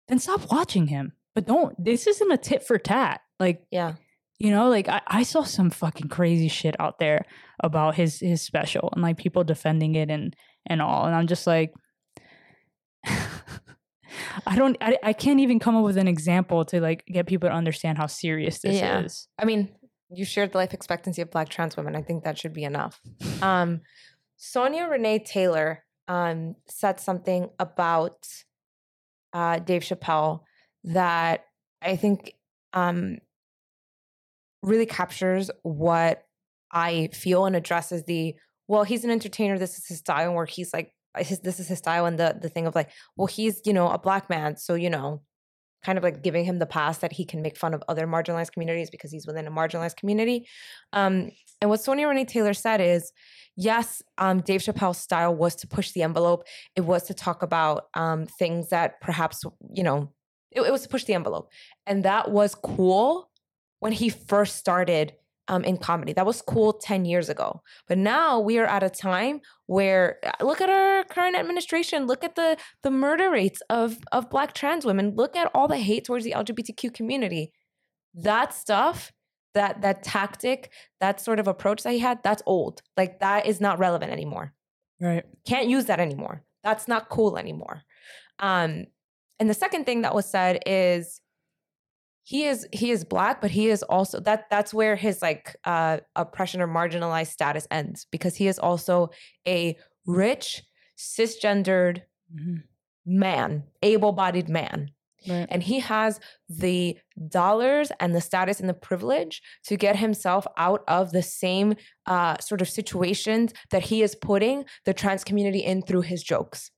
then 0.08 0.20
stop 0.20 0.50
watching 0.50 0.86
him. 0.86 1.12
But 1.34 1.46
don't. 1.46 1.74
This 1.82 2.06
isn't 2.06 2.30
a 2.30 2.36
tit 2.36 2.62
for 2.62 2.78
tat. 2.78 3.20
Like, 3.40 3.64
yeah, 3.72 3.94
you 4.42 4.50
know, 4.50 4.68
like 4.68 4.88
I, 4.88 5.00
I 5.06 5.22
saw 5.22 5.44
some 5.44 5.70
fucking 5.70 6.08
crazy 6.08 6.48
shit 6.48 6.74
out 6.80 6.98
there 6.98 7.24
about 7.60 7.94
his 7.94 8.18
his 8.18 8.42
special 8.42 8.88
and 8.92 9.00
like 9.00 9.16
people 9.16 9.44
defending 9.44 9.94
it 9.94 10.10
and 10.10 10.34
and 10.66 10.82
all. 10.82 11.06
And 11.06 11.14
I'm 11.14 11.28
just 11.28 11.46
like. 11.46 11.72
I 14.46 14.56
don't. 14.56 14.76
I, 14.80 14.98
I 15.02 15.12
can't 15.12 15.40
even 15.40 15.58
come 15.58 15.76
up 15.76 15.84
with 15.84 15.96
an 15.96 16.08
example 16.08 16.64
to 16.66 16.80
like 16.80 17.04
get 17.06 17.26
people 17.26 17.48
to 17.48 17.54
understand 17.54 17.98
how 17.98 18.06
serious 18.06 18.58
this 18.58 18.76
Yeah. 18.76 19.00
is. 19.00 19.28
I 19.38 19.44
mean, 19.44 19.68
you 20.10 20.24
shared 20.24 20.52
the 20.52 20.58
life 20.58 20.74
expectancy 20.74 21.22
of 21.22 21.30
Black 21.30 21.48
trans 21.48 21.76
women. 21.76 21.94
I 21.96 22.02
think 22.02 22.24
that 22.24 22.36
should 22.36 22.52
be 22.52 22.64
enough. 22.64 23.00
Um, 23.40 23.80
Sonya 24.36 24.86
Renee 24.86 25.20
Taylor 25.20 25.84
um, 26.08 26.56
said 26.68 27.00
something 27.00 27.48
about 27.58 28.26
uh, 29.32 29.60
Dave 29.60 29.82
Chappelle 29.82 30.40
that 30.84 31.46
I 31.80 31.96
think 31.96 32.34
um, 32.74 33.18
really 34.62 34.86
captures 34.86 35.50
what 35.62 36.24
I 36.70 37.08
feel 37.12 37.46
and 37.46 37.56
addresses 37.56 38.04
the 38.04 38.34
well, 38.68 38.84
he's 38.84 39.04
an 39.04 39.10
entertainer. 39.10 39.58
This 39.58 39.76
is 39.78 39.86
his 39.86 39.98
style, 39.98 40.28
and 40.28 40.34
where 40.34 40.46
he's 40.46 40.72
like, 40.72 40.92
his, 41.18 41.40
this 41.40 41.60
is 41.60 41.68
his 41.68 41.78
style, 41.78 42.06
and 42.06 42.18
the 42.18 42.38
the 42.40 42.48
thing 42.48 42.66
of 42.66 42.74
like, 42.74 42.90
well, 43.16 43.26
he's 43.26 43.60
you 43.64 43.72
know 43.72 43.88
a 43.88 43.98
black 43.98 44.30
man, 44.30 44.56
so 44.56 44.74
you 44.74 44.90
know 44.90 45.22
kind 45.84 45.98
of 45.98 46.04
like 46.04 46.22
giving 46.22 46.44
him 46.44 46.58
the 46.58 46.66
pass 46.66 46.98
that 46.98 47.12
he 47.12 47.24
can 47.24 47.42
make 47.42 47.56
fun 47.56 47.74
of 47.74 47.82
other 47.88 48.06
marginalized 48.06 48.52
communities 48.52 48.90
because 48.90 49.10
he's 49.10 49.26
within 49.26 49.46
a 49.46 49.50
marginalized 49.50 49.96
community. 49.96 50.46
Um, 50.92 51.30
and 51.60 51.70
what 51.70 51.80
Sonya 51.80 52.06
Renee 52.06 52.24
Taylor 52.24 52.54
said 52.54 52.80
is, 52.80 53.12
yes, 53.56 54.00
um, 54.18 54.40
Dave 54.40 54.60
Chappelle's 54.60 54.98
style 54.98 55.34
was 55.34 55.56
to 55.56 55.66
push 55.66 55.90
the 55.92 56.02
envelope. 56.02 56.44
It 56.76 56.82
was 56.82 57.02
to 57.04 57.14
talk 57.14 57.42
about 57.42 57.86
um, 57.94 58.26
things 58.26 58.68
that 58.68 59.00
perhaps, 59.00 59.42
you 59.72 59.82
know, 59.82 60.12
it, 60.52 60.60
it 60.60 60.70
was 60.70 60.82
to 60.82 60.88
push 60.88 61.04
the 61.04 61.14
envelope. 61.14 61.50
And 61.86 62.04
that 62.04 62.30
was 62.30 62.54
cool 62.54 63.28
when 63.82 63.90
he 63.90 64.08
first 64.08 64.54
started 64.54 65.12
um, 65.48 65.64
in 65.64 65.76
comedy. 65.76 66.12
That 66.12 66.24
was 66.24 66.40
cool 66.40 66.72
10 66.72 67.04
years 67.04 67.28
ago. 67.28 67.62
But 67.88 67.98
now 67.98 68.38
we 68.38 68.58
are 68.60 68.64
at 68.64 68.84
a 68.84 68.88
time 68.88 69.40
where 69.66 70.18
uh, 70.24 70.44
look 70.44 70.60
at 70.60 70.70
our 70.70 71.02
current 71.02 71.34
administration, 71.34 72.06
look 72.06 72.22
at 72.22 72.36
the 72.36 72.56
the 72.84 72.92
murder 72.92 73.28
rates 73.28 73.60
of 73.70 73.98
of 74.12 74.30
black 74.30 74.54
trans 74.54 74.84
women, 74.84 75.16
look 75.16 75.34
at 75.34 75.50
all 75.52 75.66
the 75.66 75.78
hate 75.78 76.04
towards 76.04 76.24
the 76.24 76.30
LGBTQ 76.30 76.94
community. 76.94 77.50
That 78.14 78.54
stuff, 78.54 79.10
that 79.54 79.82
that 79.82 80.04
tactic, 80.04 80.70
that 81.00 81.20
sort 81.20 81.40
of 81.40 81.48
approach 81.48 81.82
that 81.82 81.92
he 81.92 81.98
had, 81.98 82.22
that's 82.22 82.42
old. 82.46 82.82
Like 82.96 83.18
that 83.18 83.46
is 83.46 83.60
not 83.60 83.80
relevant 83.80 84.12
anymore. 84.12 84.54
Right. 85.00 85.24
Can't 85.44 85.66
use 85.66 85.86
that 85.86 85.98
anymore. 85.98 86.44
That's 86.62 86.86
not 86.86 87.08
cool 87.08 87.36
anymore. 87.36 87.82
Um 88.38 88.84
and 89.40 89.50
the 89.50 89.54
second 89.54 89.86
thing 89.86 90.02
that 90.02 90.14
was 90.14 90.26
said 90.26 90.62
is 90.66 91.20
he 92.24 92.44
is 92.44 92.66
he 92.72 92.90
is 92.90 93.04
black 93.04 93.40
but 93.40 93.50
he 93.50 93.68
is 93.68 93.82
also 93.84 94.20
that 94.20 94.44
that's 94.50 94.72
where 94.72 94.94
his 94.96 95.20
like 95.22 95.56
uh 95.64 95.98
oppression 96.16 96.60
or 96.60 96.68
marginalized 96.68 97.28
status 97.32 97.66
ends 97.70 98.06
because 98.12 98.36
he 98.36 98.46
is 98.46 98.58
also 98.58 99.10
a 99.46 99.76
rich 100.06 100.62
cisgendered 100.96 102.02
Mhm. 102.34 102.62
man 103.04 103.64
able-bodied 103.82 104.48
man 104.48 104.90
Right. 105.28 105.46
and 105.50 105.62
he 105.62 105.78
has 105.80 106.18
the 106.48 106.98
dollars 107.28 107.92
and 108.00 108.12
the 108.14 108.20
status 108.20 108.58
and 108.58 108.68
the 108.68 108.74
privilege 108.74 109.40
to 109.66 109.76
get 109.76 109.96
himself 109.96 110.46
out 110.56 110.82
of 110.88 111.12
the 111.12 111.22
same 111.22 111.74
uh, 112.06 112.38
sort 112.38 112.60
of 112.60 112.68
situations 112.68 113.52
that 113.70 113.84
he 113.84 114.02
is 114.02 114.16
putting 114.16 114.64
the 114.84 114.92
trans 114.94 115.22
community 115.22 115.60
in 115.60 115.82
through 115.82 116.02
his 116.02 116.22
jokes 116.22 116.70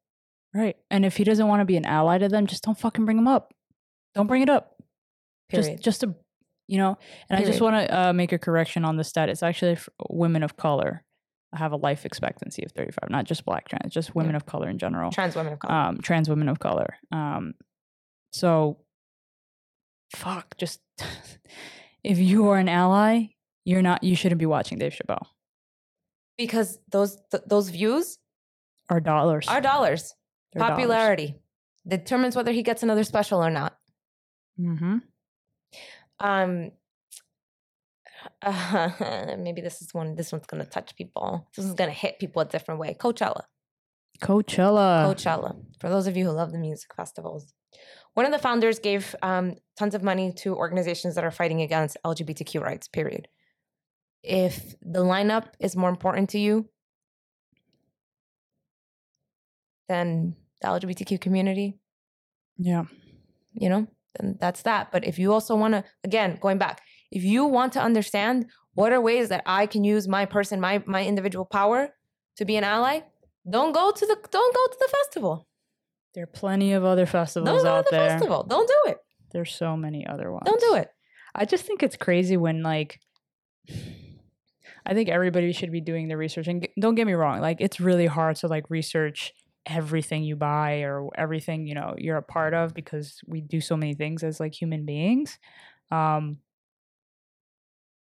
Right. 0.54 0.76
And 0.90 1.04
if 1.04 1.16
he 1.16 1.24
doesn't 1.24 1.48
want 1.48 1.62
to 1.62 1.64
be 1.64 1.76
an 1.76 1.84
ally 1.84 2.18
to 2.18 2.28
them, 2.28 2.46
just 2.46 2.62
don't 2.62 2.78
fucking 2.78 3.04
bring 3.04 3.18
him 3.18 3.26
up. 3.26 3.52
Don't 4.14 4.28
bring 4.28 4.40
it 4.42 4.48
up. 4.48 4.73
Period 5.62 5.76
Just 5.82 5.84
just 5.84 6.00
to 6.02 6.14
you 6.66 6.78
know, 6.78 6.96
and 7.28 7.38
I 7.38 7.44
just 7.44 7.60
want 7.60 7.76
to 7.76 8.08
uh, 8.08 8.12
make 8.14 8.32
a 8.32 8.38
correction 8.38 8.84
on 8.86 8.96
the 8.96 9.04
stat. 9.04 9.28
It's 9.28 9.42
actually 9.42 9.76
women 10.08 10.42
of 10.42 10.56
color 10.56 11.04
have 11.54 11.72
a 11.72 11.76
life 11.76 12.06
expectancy 12.06 12.64
of 12.64 12.72
35, 12.72 13.10
not 13.10 13.26
just 13.26 13.44
black 13.44 13.68
trans, 13.68 13.92
just 13.92 14.14
women 14.14 14.30
Yeah. 14.32 14.36
of 14.36 14.46
color 14.46 14.68
in 14.70 14.78
general. 14.78 15.10
trans 15.10 15.36
women 15.36 15.52
of 15.52 15.58
color 15.58 15.74
um, 15.74 15.98
trans 15.98 16.28
women 16.28 16.48
of 16.48 16.58
color. 16.58 16.96
Um, 17.12 17.52
so, 18.32 18.78
fuck, 20.16 20.56
just 20.56 20.80
if 22.02 22.18
you 22.18 22.48
are 22.48 22.58
an 22.58 22.68
ally, 22.68 23.26
you're 23.64 23.82
not, 23.82 24.02
you 24.02 24.16
shouldn't 24.16 24.38
be 24.38 24.46
watching 24.46 24.78
Dave 24.78 24.94
Chappelle. 24.94 25.26
because 26.38 26.78
those 26.90 27.16
th- 27.30 27.44
those 27.46 27.68
views 27.68 28.18
Our 28.88 29.00
dollars. 29.00 29.46
are 29.48 29.60
dollars. 29.60 30.14
They're 30.52 30.60
dollars. 30.60 30.76
Popularity 30.76 31.34
determines 31.86 32.34
whether 32.36 32.52
he 32.52 32.62
gets 32.62 32.82
another 32.82 33.04
special 33.04 33.44
or 33.44 33.50
not. 33.50 33.76
Mm-hmm. 34.58 34.98
Um, 36.20 36.70
uh, 38.42 38.90
maybe 39.38 39.60
this 39.60 39.82
is 39.82 39.92
one. 39.92 40.14
This 40.14 40.32
one's 40.32 40.46
gonna 40.46 40.64
touch 40.64 40.96
people. 40.96 41.48
This 41.56 41.64
is 41.64 41.74
gonna 41.74 41.92
hit 41.92 42.18
people 42.18 42.42
a 42.42 42.44
different 42.44 42.80
way. 42.80 42.94
Coachella. 42.94 43.42
Coachella. 44.22 45.12
Coachella. 45.12 45.56
For 45.80 45.88
those 45.88 46.06
of 46.06 46.16
you 46.16 46.24
who 46.26 46.30
love 46.30 46.52
the 46.52 46.58
music 46.58 46.94
festivals, 46.94 47.52
one 48.14 48.26
of 48.26 48.32
the 48.32 48.38
founders 48.38 48.78
gave 48.78 49.14
um, 49.22 49.56
tons 49.76 49.94
of 49.94 50.02
money 50.02 50.32
to 50.38 50.54
organizations 50.54 51.16
that 51.16 51.24
are 51.24 51.30
fighting 51.30 51.62
against 51.62 51.96
LGBTQ 52.04 52.60
rights. 52.60 52.88
Period. 52.88 53.28
If 54.22 54.74
the 54.80 55.00
lineup 55.00 55.48
is 55.60 55.76
more 55.76 55.90
important 55.90 56.30
to 56.30 56.38
you 56.38 56.68
than 59.88 60.36
the 60.62 60.68
LGBTQ 60.68 61.20
community, 61.20 61.78
yeah. 62.56 62.84
you 63.52 63.68
know, 63.68 63.86
then 64.18 64.36
that's 64.40 64.62
that. 64.62 64.92
But 64.92 65.04
if 65.04 65.18
you 65.18 65.32
also 65.32 65.54
want 65.56 65.74
to, 65.74 65.84
again, 66.02 66.38
going 66.40 66.58
back, 66.58 66.80
if 67.10 67.24
you 67.24 67.44
want 67.44 67.72
to 67.74 67.80
understand 67.80 68.46
what 68.74 68.92
are 68.92 69.00
ways 69.00 69.28
that 69.28 69.42
I 69.46 69.66
can 69.66 69.84
use 69.84 70.08
my 70.08 70.24
person, 70.24 70.60
my 70.60 70.82
my 70.86 71.04
individual 71.04 71.44
power 71.44 71.90
to 72.36 72.44
be 72.44 72.56
an 72.56 72.64
ally, 72.64 73.00
don't 73.48 73.72
go 73.72 73.90
to 73.90 74.06
the 74.06 74.16
don't 74.30 74.54
go 74.54 74.66
to 74.66 74.76
the 74.80 74.88
festival. 74.88 75.46
There 76.14 76.24
are 76.24 76.28
plenty 76.28 76.72
of 76.72 76.84
other 76.84 77.06
festivals 77.06 77.48
Don't 77.48 77.64
go 77.64 77.74
out 77.78 77.86
to 77.86 77.90
the 77.90 77.96
there. 77.96 78.10
festival. 78.10 78.44
Don't 78.48 78.68
do 78.68 78.90
it. 78.90 78.98
There's 79.32 79.52
so 79.52 79.76
many 79.76 80.06
other 80.06 80.30
ones. 80.30 80.44
Don't 80.46 80.60
do 80.60 80.74
it. 80.76 80.88
I 81.34 81.44
just 81.44 81.64
think 81.64 81.82
it's 81.82 81.96
crazy 81.96 82.36
when 82.36 82.62
like 82.62 83.00
I 84.86 84.94
think 84.94 85.08
everybody 85.08 85.52
should 85.52 85.72
be 85.72 85.80
doing 85.80 86.08
the 86.08 86.16
research 86.16 86.46
and 86.46 86.66
don't 86.78 86.94
get 86.94 87.06
me 87.06 87.14
wrong, 87.14 87.40
like 87.40 87.56
it's 87.60 87.80
really 87.80 88.06
hard 88.06 88.36
to 88.36 88.48
like 88.48 88.68
research 88.70 89.32
everything 89.66 90.24
you 90.24 90.36
buy 90.36 90.82
or 90.82 91.08
everything, 91.16 91.66
you 91.66 91.74
know, 91.74 91.94
you're 91.98 92.16
a 92.18 92.22
part 92.22 92.54
of 92.54 92.74
because 92.74 93.20
we 93.26 93.40
do 93.40 93.60
so 93.60 93.76
many 93.76 93.94
things 93.94 94.22
as 94.22 94.40
like 94.40 94.54
human 94.60 94.84
beings. 94.84 95.38
Um 95.90 96.38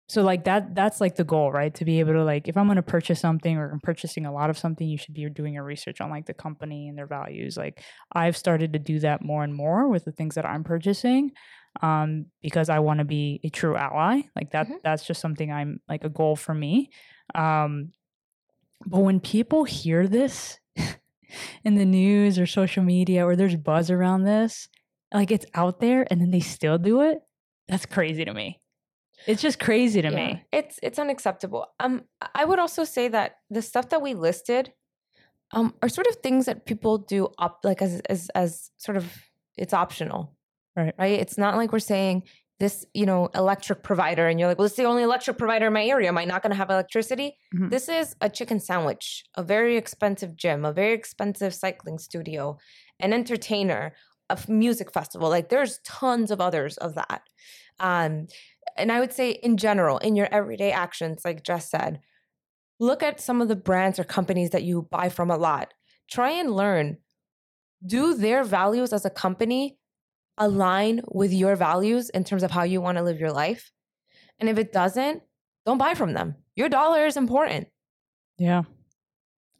so 0.07 0.23
like 0.23 0.45
that 0.45 0.73
that's 0.73 0.99
like 0.99 1.15
the 1.15 1.23
goal, 1.23 1.51
right? 1.51 1.73
To 1.75 1.85
be 1.85 1.99
able 1.99 2.13
to 2.13 2.23
like 2.23 2.47
if 2.47 2.57
I'm 2.57 2.65
going 2.65 2.77
to 2.77 2.81
purchase 2.81 3.19
something 3.19 3.57
or 3.57 3.69
I'm 3.71 3.79
purchasing 3.79 4.25
a 4.25 4.33
lot 4.33 4.49
of 4.49 4.57
something, 4.57 4.87
you 4.87 4.97
should 4.97 5.13
be 5.13 5.29
doing 5.29 5.53
your 5.53 5.63
research 5.63 6.01
on 6.01 6.09
like 6.09 6.25
the 6.25 6.33
company 6.33 6.87
and 6.87 6.97
their 6.97 7.05
values. 7.05 7.57
Like 7.57 7.83
I've 8.13 8.35
started 8.35 8.73
to 8.73 8.79
do 8.79 8.99
that 8.99 9.23
more 9.23 9.43
and 9.43 9.53
more 9.53 9.87
with 9.87 10.05
the 10.05 10.11
things 10.11 10.33
that 10.35 10.45
I'm 10.45 10.63
purchasing 10.63 11.31
um 11.83 12.25
because 12.41 12.67
I 12.69 12.79
want 12.79 12.97
to 12.97 13.05
be 13.05 13.39
a 13.43 13.49
true 13.49 13.75
ally. 13.75 14.21
Like 14.35 14.49
that 14.51 14.67
Mhm. 14.67 14.81
that's 14.83 15.05
just 15.05 15.21
something 15.21 15.51
I'm 15.51 15.79
like 15.87 16.03
a 16.03 16.09
goal 16.09 16.35
for 16.35 16.55
me. 16.55 16.89
Um 17.35 17.91
but 18.85 18.99
when 18.99 19.19
people 19.19 19.63
hear 19.65 20.07
this 20.07 20.59
in 21.63 21.75
the 21.75 21.85
news 21.85 22.37
or 22.39 22.45
social 22.45 22.83
media 22.83 23.25
or 23.25 23.35
there's 23.35 23.55
buzz 23.55 23.89
around 23.91 24.23
this, 24.23 24.67
like 25.13 25.31
it's 25.31 25.45
out 25.53 25.79
there 25.79 26.05
and 26.11 26.21
then 26.21 26.31
they 26.31 26.39
still 26.39 26.77
do 26.77 27.01
it, 27.01 27.19
that's 27.67 27.85
crazy 27.85 28.25
to 28.25 28.33
me. 28.33 28.59
It's 29.27 29.41
just 29.41 29.59
crazy 29.59 30.01
to 30.01 30.09
Yeah, 30.09 30.15
me. 30.15 30.43
It's 30.51 30.79
it's 30.81 30.97
unacceptable. 30.97 31.67
Um, 31.79 32.03
I 32.33 32.45
would 32.45 32.57
also 32.59 32.83
say 32.83 33.09
that 33.09 33.35
the 33.49 33.61
stuff 33.61 33.89
that 33.89 34.01
we 34.01 34.13
listed, 34.13 34.71
um, 35.51 35.73
are 35.81 35.89
sort 35.89 36.07
of 36.07 36.15
things 36.17 36.45
that 36.45 36.65
people 36.65 36.99
do 36.99 37.27
up 37.37 37.59
like 37.63 37.81
as 37.81 38.01
as 38.09 38.29
as 38.33 38.71
sort 38.77 38.97
of 38.97 39.05
it's 39.57 39.73
optional, 39.73 40.35
Right. 40.75 40.93
Right. 40.97 41.19
It's 41.19 41.37
not 41.37 41.57
like 41.57 41.73
we're 41.73 41.79
saying 41.79 42.23
this, 42.59 42.85
you 42.93 43.05
know, 43.05 43.29
electric 43.33 43.83
provider, 43.83 44.27
and 44.27 44.39
you're 44.39 44.49
like, 44.49 44.57
well, 44.57 44.65
it's 44.65 44.75
the 44.75 44.83
only 44.83 45.03
electric 45.03 45.37
provider 45.37 45.67
in 45.67 45.73
my 45.73 45.85
area. 45.85 46.09
Am 46.09 46.17
I 46.17 46.25
not 46.25 46.41
going 46.43 46.51
to 46.51 46.57
have 46.57 46.69
electricity? 46.69 47.37
Mhm. 47.55 47.69
This 47.69 47.87
is 47.87 48.15
a 48.21 48.29
chicken 48.29 48.59
sandwich, 48.59 49.23
a 49.35 49.43
very 49.43 49.77
expensive 49.77 50.35
gym, 50.35 50.65
a 50.65 50.73
very 50.73 50.93
expensive 50.93 51.55
cycling 51.55 51.97
studio, 51.99 52.57
an 52.99 53.13
entertainer, 53.13 53.93
a 54.29 54.37
music 54.47 54.91
festival. 54.91 55.29
Like 55.29 55.49
there's 55.49 55.79
tons 55.85 56.31
of 56.31 56.41
others 56.41 56.77
of 56.77 56.95
that. 56.95 57.21
Um, 57.79 58.27
and 58.75 58.91
I 58.91 58.99
would 58.99 59.13
say 59.13 59.31
in 59.31 59.57
general, 59.57 59.97
in 59.99 60.15
your 60.15 60.27
everyday 60.31 60.71
actions, 60.71 61.21
like 61.23 61.43
Jess 61.43 61.69
said, 61.71 62.01
look 62.79 63.01
at 63.01 63.21
some 63.21 63.41
of 63.41 63.47
the 63.47 63.55
brands 63.55 63.99
or 63.99 64.03
companies 64.03 64.51
that 64.51 64.63
you 64.63 64.87
buy 64.91 65.09
from 65.09 65.31
a 65.31 65.37
lot. 65.37 65.73
Try 66.11 66.31
and 66.31 66.51
learn. 66.55 66.97
Do 67.85 68.13
their 68.13 68.43
values 68.43 68.91
as 68.93 69.05
a 69.05 69.09
company 69.09 69.78
align 70.39 71.01
with 71.11 71.31
your 71.33 71.55
values 71.55 72.09
in 72.09 72.23
terms 72.23 72.43
of 72.43 72.51
how 72.51 72.63
you 72.63 72.81
want 72.81 72.97
to 72.97 73.03
live 73.03 73.19
your 73.19 73.31
life? 73.31 73.71
And 74.39 74.49
if 74.49 74.57
it 74.57 74.71
doesn't, 74.71 75.21
don't 75.65 75.77
buy 75.77 75.93
from 75.93 76.13
them. 76.13 76.35
Your 76.55 76.69
dollar 76.69 77.05
is 77.05 77.17
important. 77.17 77.67
Yeah. 78.37 78.63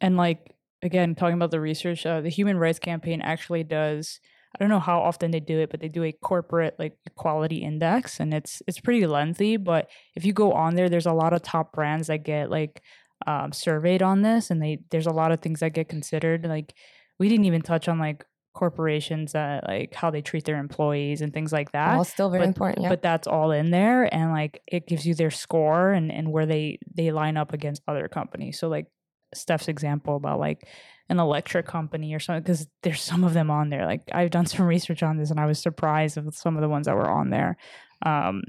And 0.00 0.16
like 0.16 0.56
again, 0.82 1.14
talking 1.14 1.34
about 1.34 1.50
the 1.50 1.60
research, 1.60 2.04
uh, 2.06 2.20
the 2.20 2.30
Human 2.30 2.58
Rights 2.58 2.78
Campaign 2.78 3.20
actually 3.20 3.64
does. 3.64 4.20
I 4.54 4.58
don't 4.58 4.70
know 4.70 4.80
how 4.80 5.00
often 5.00 5.30
they 5.30 5.40
do 5.40 5.60
it, 5.60 5.70
but 5.70 5.80
they 5.80 5.88
do 5.88 6.02
a 6.02 6.12
corporate 6.12 6.74
like 6.78 6.96
equality 7.06 7.58
index, 7.58 8.18
and 8.18 8.34
it's 8.34 8.62
it's 8.66 8.80
pretty 8.80 9.06
lengthy. 9.06 9.56
But 9.56 9.88
if 10.16 10.24
you 10.24 10.32
go 10.32 10.52
on 10.52 10.74
there, 10.74 10.88
there's 10.88 11.06
a 11.06 11.12
lot 11.12 11.32
of 11.32 11.42
top 11.42 11.72
brands 11.72 12.08
that 12.08 12.24
get 12.24 12.50
like 12.50 12.82
um, 13.26 13.52
surveyed 13.52 14.02
on 14.02 14.22
this, 14.22 14.50
and 14.50 14.60
they 14.60 14.78
there's 14.90 15.06
a 15.06 15.12
lot 15.12 15.30
of 15.30 15.40
things 15.40 15.60
that 15.60 15.74
get 15.74 15.88
considered. 15.88 16.44
Like 16.44 16.74
we 17.18 17.28
didn't 17.28 17.44
even 17.44 17.62
touch 17.62 17.88
on 17.88 17.98
like 17.98 18.24
corporations 18.52 19.32
that 19.32 19.66
like 19.66 19.94
how 19.94 20.10
they 20.10 20.20
treat 20.20 20.44
their 20.44 20.58
employees 20.58 21.20
and 21.20 21.32
things 21.32 21.52
like 21.52 21.70
that 21.72 21.94
All 21.94 22.04
still 22.04 22.30
very 22.30 22.42
but, 22.42 22.48
important. 22.48 22.82
Yeah. 22.82 22.88
but 22.88 23.02
that's 23.02 23.28
all 23.28 23.52
in 23.52 23.70
there 23.70 24.12
and 24.12 24.32
like 24.32 24.60
it 24.66 24.88
gives 24.88 25.06
you 25.06 25.14
their 25.14 25.30
score 25.30 25.92
and 25.92 26.10
and 26.10 26.32
where 26.32 26.46
they 26.46 26.80
they 26.92 27.12
line 27.12 27.36
up 27.36 27.52
against 27.52 27.82
other 27.86 28.08
companies 28.08 28.58
so 28.58 28.68
like 28.68 28.86
steph's 29.34 29.68
example 29.68 30.16
about 30.16 30.40
like 30.40 30.66
an 31.08 31.20
electric 31.20 31.66
company 31.66 32.12
or 32.12 32.18
something 32.18 32.42
because 32.42 32.66
there's 32.82 33.00
some 33.00 33.22
of 33.22 33.34
them 33.34 33.52
on 33.52 33.70
there 33.70 33.86
like 33.86 34.02
i've 34.12 34.30
done 34.30 34.46
some 34.46 34.66
research 34.74 35.02
on 35.02 35.16
this 35.16 35.30
and 35.30 35.38
i 35.38 35.46
was 35.46 35.60
surprised 35.60 36.16
of 36.16 36.34
some 36.34 36.56
of 36.56 36.60
the 36.60 36.68
ones 36.68 36.86
that 36.86 36.96
were 36.96 37.10
on 37.10 37.30
there 37.30 37.56
um 38.04 38.42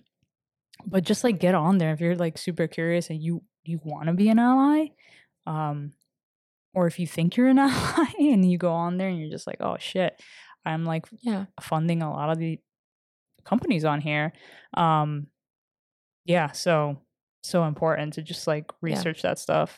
but 0.87 1.03
just 1.03 1.23
like 1.23 1.39
get 1.39 1.53
on 1.53 1.77
there 1.77 1.93
if 1.93 2.01
you're 2.01 2.15
like 2.15 2.39
super 2.39 2.65
curious 2.65 3.11
and 3.11 3.21
you 3.21 3.43
you 3.63 3.79
want 3.83 4.07
to 4.07 4.13
be 4.13 4.29
an 4.29 4.39
ally 4.39 4.87
um 5.45 5.91
or 6.73 6.87
if 6.87 6.99
you 6.99 7.07
think 7.07 7.35
you're 7.35 7.47
an 7.47 7.59
ally 7.59 8.11
and 8.19 8.49
you 8.49 8.57
go 8.57 8.71
on 8.71 8.97
there 8.97 9.09
and 9.09 9.19
you're 9.19 9.29
just 9.29 9.47
like 9.47 9.57
oh 9.59 9.77
shit 9.79 10.21
i'm 10.65 10.85
like 10.85 11.05
yeah. 11.21 11.45
funding 11.59 12.01
a 12.01 12.11
lot 12.11 12.29
of 12.29 12.37
the 12.37 12.59
companies 13.43 13.85
on 13.85 14.01
here. 14.01 14.33
Um 14.75 15.27
yeah, 16.25 16.51
so 16.51 16.97
so 17.43 17.63
important 17.63 18.13
to 18.13 18.21
just 18.21 18.45
like 18.45 18.71
research 18.81 19.23
that 19.23 19.39
stuff. 19.39 19.77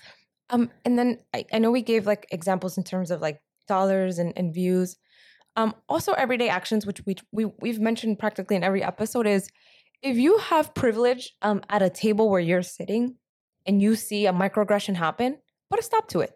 Um, 0.50 0.70
and 0.84 1.00
then 1.00 1.20
I, 1.34 1.46
I 1.54 1.60
know 1.60 1.72
we 1.72 1.82
gave 1.82 2.06
like 2.06 2.28
examples 2.32 2.78
in 2.78 2.84
terms 2.84 3.12
of 3.12 3.22
like 3.22 3.40
dollars 3.68 4.20
and, 4.20 4.34
and 4.36 4.54
views. 4.54 4.98
Um, 5.56 5.74
also 5.88 6.12
everyday 6.14 6.50
actions, 6.50 6.86
which 6.86 7.06
we, 7.06 7.16
we 7.32 7.46
we've 7.60 7.80
mentioned 7.80 8.20
practically 8.20 8.56
in 8.56 8.64
every 8.64 8.84
episode, 8.84 9.26
is 9.26 9.50
if 10.02 10.18
you 10.18 10.38
have 10.38 10.74
privilege 10.74 11.34
um 11.42 11.62
at 11.70 11.82
a 11.82 11.90
table 11.90 12.30
where 12.30 12.42
you're 12.42 12.64
sitting 12.64 13.16
and 13.66 13.82
you 13.82 13.96
see 13.96 14.26
a 14.26 14.34
microaggression 14.34 14.96
happen, 14.96 15.38
put 15.70 15.80
a 15.80 15.84
stop 15.84 16.08
to 16.10 16.20
it. 16.20 16.32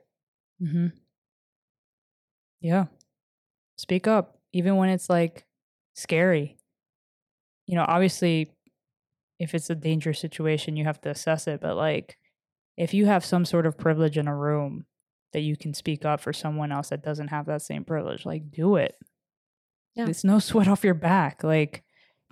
Mm-hmm. 0.61 0.87
Yeah. 2.61 2.85
Speak 3.77 4.07
up, 4.07 4.39
even 4.53 4.75
when 4.77 4.89
it's 4.89 5.09
like 5.09 5.45
scary. 5.93 6.57
You 7.65 7.75
know, 7.75 7.85
obviously, 7.87 8.51
if 9.39 9.53
it's 9.53 9.69
a 9.69 9.75
dangerous 9.75 10.19
situation, 10.19 10.75
you 10.77 10.85
have 10.85 11.01
to 11.01 11.09
assess 11.09 11.47
it. 11.47 11.61
But 11.61 11.75
like, 11.75 12.17
if 12.77 12.93
you 12.93 13.05
have 13.05 13.25
some 13.25 13.45
sort 13.45 13.65
of 13.65 13.77
privilege 13.77 14.17
in 14.17 14.27
a 14.27 14.35
room 14.35 14.85
that 15.33 15.41
you 15.41 15.57
can 15.57 15.73
speak 15.73 16.05
up 16.05 16.21
for 16.21 16.33
someone 16.33 16.71
else 16.71 16.89
that 16.89 17.03
doesn't 17.03 17.27
have 17.27 17.45
that 17.47 17.61
same 17.61 17.83
privilege, 17.83 18.25
like, 18.25 18.49
do 18.49 18.77
it. 18.77 18.95
Yeah. 19.95 20.07
It's 20.07 20.23
no 20.23 20.39
sweat 20.39 20.67
off 20.67 20.83
your 20.83 20.93
back. 20.93 21.43
Like, 21.43 21.83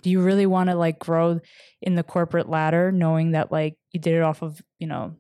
do 0.02 0.10
you 0.10 0.22
really 0.22 0.46
want 0.46 0.70
to 0.70 0.76
like 0.76 1.00
grow 1.00 1.40
in 1.82 1.96
the 1.96 2.04
corporate 2.04 2.48
ladder 2.48 2.92
knowing 2.92 3.32
that 3.32 3.52
like 3.52 3.76
you 3.92 4.00
did 4.00 4.14
it 4.14 4.22
off 4.22 4.44
of, 4.44 4.62
you 4.78 4.88
know, 4.88 5.16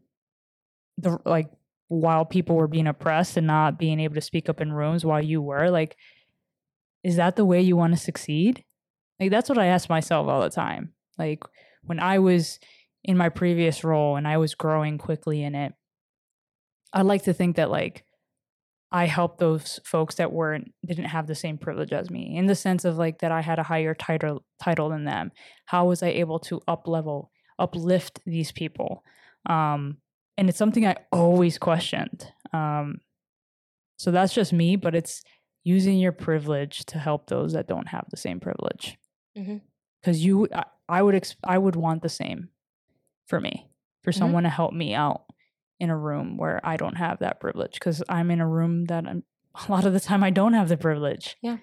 the 1.00 1.18
like 1.26 1.50
while 1.88 2.26
people 2.26 2.56
were 2.56 2.68
being 2.68 2.88
oppressed 2.88 3.38
and 3.38 3.48
not 3.48 3.78
being 3.78 4.00
able 4.00 4.16
to 4.16 4.22
speak 4.22 4.50
up 4.50 4.62
in 4.62 4.74
rooms 4.74 5.06
while 5.06 5.24
you 5.24 5.42
were 5.42 5.70
like 5.70 5.96
is 7.04 7.18
that 7.18 7.36
the 7.36 7.46
way 7.46 7.62
you 7.62 7.78
want 7.78 7.94
to 7.94 8.00
succeed? 8.00 8.64
Like 9.20 9.30
that's 9.30 9.48
what 9.48 9.60
i 9.60 9.68
ask 9.68 9.90
myself 9.90 10.28
all 10.28 10.42
the 10.42 10.50
time. 10.50 10.94
Like 11.18 11.44
when 11.86 12.00
i 12.00 12.20
was 12.20 12.60
in 13.04 13.18
my 13.18 13.30
previous 13.30 13.84
role 13.84 14.16
and 14.16 14.28
i 14.28 14.38
was 14.38 14.56
growing 14.56 14.98
quickly 14.98 15.44
in 15.44 15.56
it 15.56 15.74
i 16.94 17.02
like 17.02 17.24
to 17.24 17.34
think 17.34 17.56
that 17.56 17.70
like 17.70 18.04
i 18.92 19.06
helped 19.06 19.40
those 19.40 19.80
folks 19.86 20.16
that 20.16 20.32
weren't 20.32 20.74
didn't 20.86 21.06
have 21.06 21.28
the 21.28 21.36
same 21.36 21.58
privilege 21.58 21.94
as 21.94 22.10
me 22.10 22.36
in 22.36 22.48
the 22.48 22.56
sense 22.56 22.86
of 22.86 22.98
like 22.98 23.20
that 23.20 23.32
i 23.32 23.42
had 23.42 23.60
a 23.60 23.64
higher 23.64 23.94
title 23.94 24.44
title 24.62 24.90
than 24.90 25.06
them. 25.06 25.32
How 25.66 25.86
was 25.86 26.02
i 26.04 26.08
able 26.08 26.40
to 26.40 26.62
up 26.68 26.88
level 26.88 27.32
uplift 27.60 28.20
these 28.26 28.52
people? 28.52 29.04
Um 29.46 29.98
and 30.38 30.50
it's 30.50 30.58
something 30.58 30.86
I 30.86 30.96
always 31.12 31.58
questioned. 31.58 32.32
Um, 32.54 33.00
so 33.98 34.12
that's 34.12 34.34
just 34.34 34.52
me, 34.54 34.76
but 34.76 34.96
it's 34.96 35.24
using 35.64 35.98
your 35.98 36.12
privilege 36.12 36.86
to 36.86 37.00
help 37.00 37.28
those 37.28 37.54
that 37.54 37.68
don't 37.68 37.88
have 37.88 38.06
the 38.12 38.18
same 38.18 38.40
privilege. 38.40 38.98
Because 39.34 40.24
you, 40.24 40.48
I, 40.54 40.66
I 40.88 41.02
would, 41.02 41.16
ex- 41.16 41.36
I 41.44 41.58
would 41.58 41.76
want 41.76 42.02
the 42.04 42.10
same 42.10 42.50
for 43.28 43.40
me, 43.40 43.68
for 44.04 44.12
Mhm. 44.12 44.18
someone 44.18 44.44
to 44.44 44.50
help 44.50 44.74
me 44.74 44.94
out 44.94 45.24
in 45.80 45.90
a 45.90 45.98
room 45.98 46.38
where 46.38 46.62
I 46.64 46.78
don't 46.78 46.96
have 46.96 47.20
that 47.20 47.40
privilege 47.40 47.74
because 47.74 48.02
I'm 48.08 48.32
in 48.32 48.40
a 48.42 48.48
room 48.48 48.86
that 48.86 49.06
I'm 49.08 49.24
a 49.68 49.72
lot 49.72 49.86
of 49.86 49.94
the 49.94 50.00
time 50.00 50.24
I 50.24 50.30
don't 50.30 50.54
have 50.54 50.70
the 50.70 50.78
privilege. 50.78 51.36
Yeah. 51.42 51.58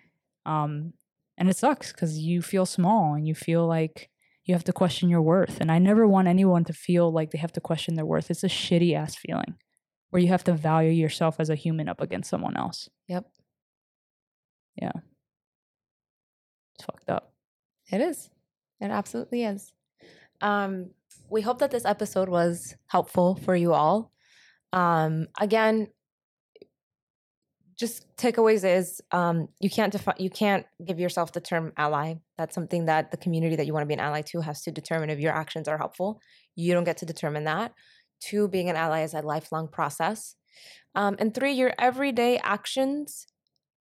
Um, 0.44 0.94
and 1.38 1.48
it 1.48 1.56
sucks 1.56 1.92
because 1.92 2.18
you 2.18 2.42
feel 2.42 2.66
small 2.66 3.14
and 3.14 3.26
you 3.26 3.34
feel 3.34 3.66
like 3.66 4.10
you 4.44 4.54
have 4.54 4.64
to 4.64 4.72
question 4.72 5.08
your 5.08 5.22
worth. 5.22 5.60
And 5.60 5.70
I 5.70 5.78
never 5.78 6.06
want 6.06 6.28
anyone 6.28 6.64
to 6.64 6.72
feel 6.72 7.12
like 7.12 7.30
they 7.30 7.38
have 7.38 7.52
to 7.52 7.60
question 7.60 7.94
their 7.94 8.06
worth. 8.06 8.30
It's 8.30 8.44
a 8.44 8.48
shitty 8.48 8.94
ass 8.94 9.14
feeling 9.14 9.54
where 10.10 10.20
you 10.20 10.28
have 10.28 10.44
to 10.44 10.52
value 10.52 10.90
yourself 10.90 11.36
as 11.38 11.48
a 11.48 11.54
human 11.54 11.88
up 11.88 12.00
against 12.00 12.28
someone 12.28 12.56
else. 12.56 12.88
Yep. 13.08 13.24
Yeah. 14.80 14.92
It's 16.74 16.84
fucked 16.84 17.08
up. 17.08 17.32
It 17.90 18.00
is. 18.00 18.30
It 18.80 18.90
absolutely 18.90 19.44
is. 19.44 19.72
Um, 20.40 20.90
we 21.30 21.40
hope 21.40 21.60
that 21.60 21.70
this 21.70 21.84
episode 21.84 22.28
was 22.28 22.74
helpful 22.88 23.36
for 23.36 23.54
you 23.54 23.72
all. 23.72 24.12
Um, 24.72 25.28
again, 25.40 25.88
just 27.78 28.06
takeaways 28.16 28.64
is 28.64 29.00
um, 29.12 29.48
you 29.60 29.70
can't 29.70 29.92
defi- 29.92 30.22
you 30.22 30.30
can't 30.30 30.66
give 30.84 31.00
yourself 31.00 31.32
the 31.32 31.40
term 31.40 31.72
ally. 31.76 32.14
That's 32.38 32.54
something 32.54 32.86
that 32.86 33.10
the 33.10 33.16
community 33.16 33.56
that 33.56 33.66
you 33.66 33.72
want 33.72 33.82
to 33.82 33.88
be 33.88 33.94
an 33.94 34.00
ally 34.00 34.22
to 34.22 34.40
has 34.40 34.62
to 34.62 34.70
determine 34.70 35.10
if 35.10 35.18
your 35.18 35.32
actions 35.32 35.68
are 35.68 35.78
helpful. 35.78 36.20
You 36.54 36.74
don't 36.74 36.84
get 36.84 36.98
to 36.98 37.06
determine 37.06 37.44
that. 37.44 37.72
Two, 38.20 38.48
being 38.48 38.68
an 38.68 38.76
ally 38.76 39.02
is 39.02 39.14
a 39.14 39.22
lifelong 39.22 39.68
process. 39.68 40.36
Um, 40.94 41.16
and 41.18 41.34
three, 41.34 41.52
your 41.52 41.72
everyday 41.78 42.38
actions 42.38 43.26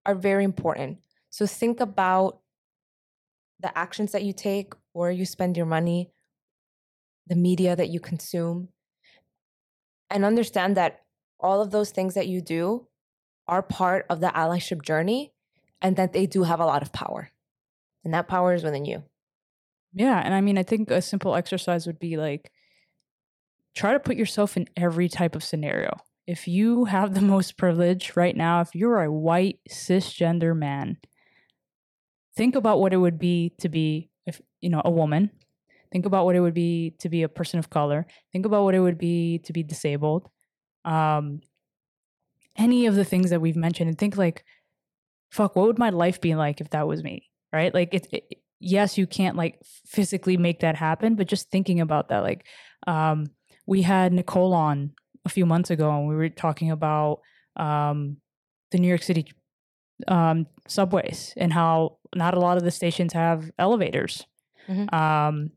are 0.06 0.14
very 0.14 0.44
important. 0.44 0.98
So 1.30 1.46
think 1.46 1.80
about 1.80 2.40
the 3.60 3.76
actions 3.76 4.12
that 4.12 4.24
you 4.24 4.32
take, 4.32 4.72
where 4.92 5.10
you 5.10 5.24
spend 5.24 5.56
your 5.56 5.66
money, 5.66 6.10
the 7.26 7.36
media 7.36 7.76
that 7.76 7.90
you 7.90 8.00
consume, 8.00 8.68
and 10.10 10.24
understand 10.24 10.76
that 10.76 11.02
all 11.38 11.60
of 11.60 11.70
those 11.70 11.90
things 11.90 12.14
that 12.14 12.26
you 12.26 12.40
do 12.40 12.86
are 13.52 13.62
part 13.62 14.06
of 14.08 14.20
the 14.20 14.28
allyship 14.28 14.80
journey 14.80 15.30
and 15.82 15.96
that 15.96 16.14
they 16.14 16.24
do 16.24 16.44
have 16.44 16.58
a 16.58 16.64
lot 16.64 16.80
of 16.80 16.90
power. 16.90 17.30
And 18.02 18.14
that 18.14 18.26
power 18.26 18.54
is 18.54 18.64
within 18.64 18.86
you. 18.86 19.02
Yeah. 19.92 20.18
And 20.24 20.32
I 20.32 20.40
mean, 20.40 20.56
I 20.56 20.62
think 20.62 20.90
a 20.90 21.02
simple 21.02 21.34
exercise 21.34 21.86
would 21.86 21.98
be 21.98 22.16
like 22.16 22.50
try 23.74 23.92
to 23.92 24.00
put 24.00 24.16
yourself 24.16 24.56
in 24.56 24.68
every 24.74 25.06
type 25.10 25.36
of 25.36 25.44
scenario. 25.44 25.98
If 26.26 26.48
you 26.48 26.86
have 26.86 27.12
the 27.12 27.20
most 27.34 27.58
privilege 27.58 28.16
right 28.16 28.34
now, 28.34 28.62
if 28.62 28.74
you're 28.74 29.02
a 29.02 29.12
white 29.12 29.58
cisgender 29.68 30.56
man, 30.56 30.96
think 32.34 32.54
about 32.54 32.80
what 32.80 32.94
it 32.94 32.96
would 32.96 33.18
be 33.18 33.52
to 33.58 33.68
be 33.68 34.08
if 34.24 34.40
you 34.62 34.70
know 34.70 34.80
a 34.82 34.90
woman 34.90 35.30
think 35.92 36.06
about 36.06 36.24
what 36.24 36.34
it 36.34 36.40
would 36.40 36.54
be 36.54 36.94
to 36.98 37.10
be 37.10 37.22
a 37.22 37.28
person 37.28 37.58
of 37.58 37.68
color 37.68 38.06
think 38.32 38.46
about 38.46 38.64
what 38.64 38.74
it 38.74 38.80
would 38.80 38.96
be 38.96 39.38
to 39.40 39.52
be 39.52 39.62
disabled 39.62 40.30
um 40.86 41.42
any 42.56 42.86
of 42.86 42.94
the 42.94 43.04
things 43.04 43.30
that 43.30 43.40
we've 43.40 43.56
mentioned 43.56 43.88
and 43.88 43.98
think 43.98 44.16
like 44.16 44.44
fuck 45.30 45.56
what 45.56 45.66
would 45.66 45.78
my 45.78 45.90
life 45.90 46.20
be 46.20 46.34
like 46.34 46.60
if 46.60 46.70
that 46.70 46.86
was 46.86 47.02
me? 47.02 47.30
Right? 47.52 47.72
Like 47.72 47.94
it, 47.94 48.06
it 48.12 48.38
yes 48.60 48.96
you 48.96 49.06
can't 49.06 49.36
like 49.36 49.58
physically 49.86 50.36
make 50.36 50.60
that 50.60 50.76
happen 50.76 51.16
but 51.16 51.26
just 51.26 51.50
thinking 51.50 51.80
about 51.80 52.08
that 52.08 52.20
like 52.22 52.46
um 52.86 53.26
we 53.66 53.82
had 53.82 54.12
nicole 54.12 54.54
on 54.54 54.92
a 55.24 55.28
few 55.28 55.44
months 55.44 55.68
ago 55.68 55.90
and 55.90 56.08
we 56.08 56.14
were 56.14 56.28
talking 56.28 56.70
about 56.70 57.18
um 57.56 58.16
the 58.70 58.78
new 58.78 58.86
york 58.86 59.02
city 59.02 59.26
um 60.06 60.46
subways 60.68 61.34
and 61.36 61.52
how 61.52 61.98
not 62.14 62.34
a 62.34 62.38
lot 62.38 62.56
of 62.56 62.62
the 62.62 62.70
stations 62.70 63.12
have 63.12 63.50
elevators. 63.58 64.26
Mhm. 64.68 64.92
um 64.94 65.50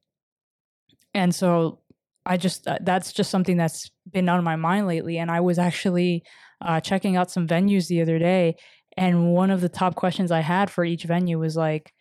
and 1.14 1.34
so 1.34 1.80
i 2.26 2.38
just 2.38 2.68
uh, 2.68 2.80
that's 2.82 3.14
just 3.14 3.30
something 3.30 3.56
that's 3.58 3.92
been 4.12 4.30
on 4.30 4.44
my 4.44 4.56
mind 4.56 4.88
lately 4.88 5.20
and 5.20 5.30
i 5.30 5.40
was 5.40 5.60
actually 5.60 6.24
uh, 6.62 6.80
checking 6.80 7.16
out 7.16 7.32
some 7.32 7.48
venues 7.48 7.88
the 7.88 8.02
other 8.02 8.18
day 8.20 8.56
and 8.98 9.34
one 9.34 9.52
of 9.52 9.62
the 9.62 9.70
top 9.70 9.96
questions 9.96 10.32
i 10.32 10.40
had 10.40 10.70
for 10.70 10.84
each 10.86 11.04
venue 11.04 11.38
was 11.40 11.56
like 11.56 11.94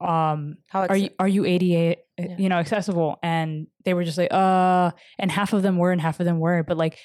um 0.00 0.58
How 0.68 0.86
are 0.86 0.96
you 0.96 1.10
are 1.18 1.28
you 1.28 1.44
ADA 1.46 1.92
uh, 1.92 1.96
Yeah. 2.18 2.36
you 2.38 2.48
know 2.48 2.56
accessible 2.58 3.18
and 3.22 3.66
they 3.84 3.94
were 3.94 4.04
just 4.04 4.18
like 4.18 4.32
uh 4.32 4.90
and 5.18 5.30
half 5.30 5.52
of 5.52 5.62
them 5.62 5.78
were 5.78 5.90
and 5.92 6.00
half 6.00 6.20
of 6.20 6.26
them 6.26 6.38
weren't 6.38 6.66
but 6.66 6.76
like 6.76 6.98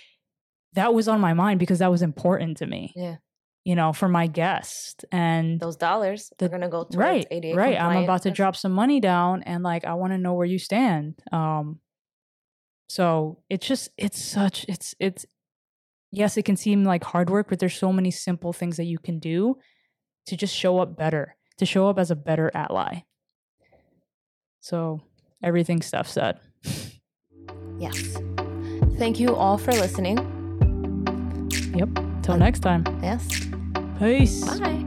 that 0.74 0.94
was 0.94 1.08
on 1.08 1.20
my 1.22 1.34
mind 1.34 1.60
because 1.60 1.80
that 1.80 1.92
was 1.92 2.02
important 2.02 2.58
to 2.58 2.66
me 2.66 2.92
Yeah. 2.96 3.16
you 3.64 3.76
know 3.76 3.94
for 3.94 4.10
my 4.10 4.28
guest 4.28 5.06
and 5.12 5.60
those 5.60 5.78
dollars 5.78 6.32
The- 6.38 6.46
are 6.46 6.50
going 6.50 6.62
to 6.62 6.70
go 6.70 6.86
right 6.94 7.26
88 7.32 7.56
right 7.56 7.80
i'm 7.82 8.04
about 8.04 8.24
to 8.24 8.32
drop 8.32 8.56
some 8.58 8.74
money 8.74 9.00
down 9.00 9.44
and 9.44 9.64
like 9.64 9.86
i 9.86 9.94
want 9.94 10.12
to 10.14 10.18
know 10.18 10.34
where 10.34 10.48
you 10.48 10.60
stand 10.60 11.16
um 11.32 11.80
so 12.90 13.40
it's 13.50 13.66
just 13.68 13.90
it's 13.98 14.22
such 14.22 14.66
it's 14.68 14.96
it's 15.00 15.26
yes 16.12 16.38
it 16.38 16.44
can 16.44 16.56
seem 16.58 16.84
like 16.84 17.04
hard 17.04 17.30
work 17.30 17.48
but 17.50 17.60
there's 17.60 17.76
so 17.76 17.92
many 17.94 18.12
simple 18.12 18.54
things 18.54 18.78
that 18.78 18.86
you 18.86 19.00
can 19.00 19.20
do 19.20 19.56
to 20.26 20.36
just 20.38 20.56
show 20.56 20.80
up 20.80 20.96
better 20.98 21.36
to 21.58 21.66
show 21.66 21.88
up 21.90 21.98
as 21.98 22.12
a 22.12 22.16
better 22.16 22.52
ally 22.54 23.04
so 24.60 25.02
everything 25.44 25.82
Steph 25.82 26.08
said 26.08 26.40
Yes. 27.80 28.18
Thank 29.00 29.20
you 29.20 29.34
all 29.36 29.58
for 29.58 29.72
listening. 29.72 30.18
Yep. 31.76 31.90
Till 32.22 32.38
next 32.38 32.60
time 32.60 32.84
Yes. 33.02 33.28
peace 33.98 34.60
Bye. 34.60 34.86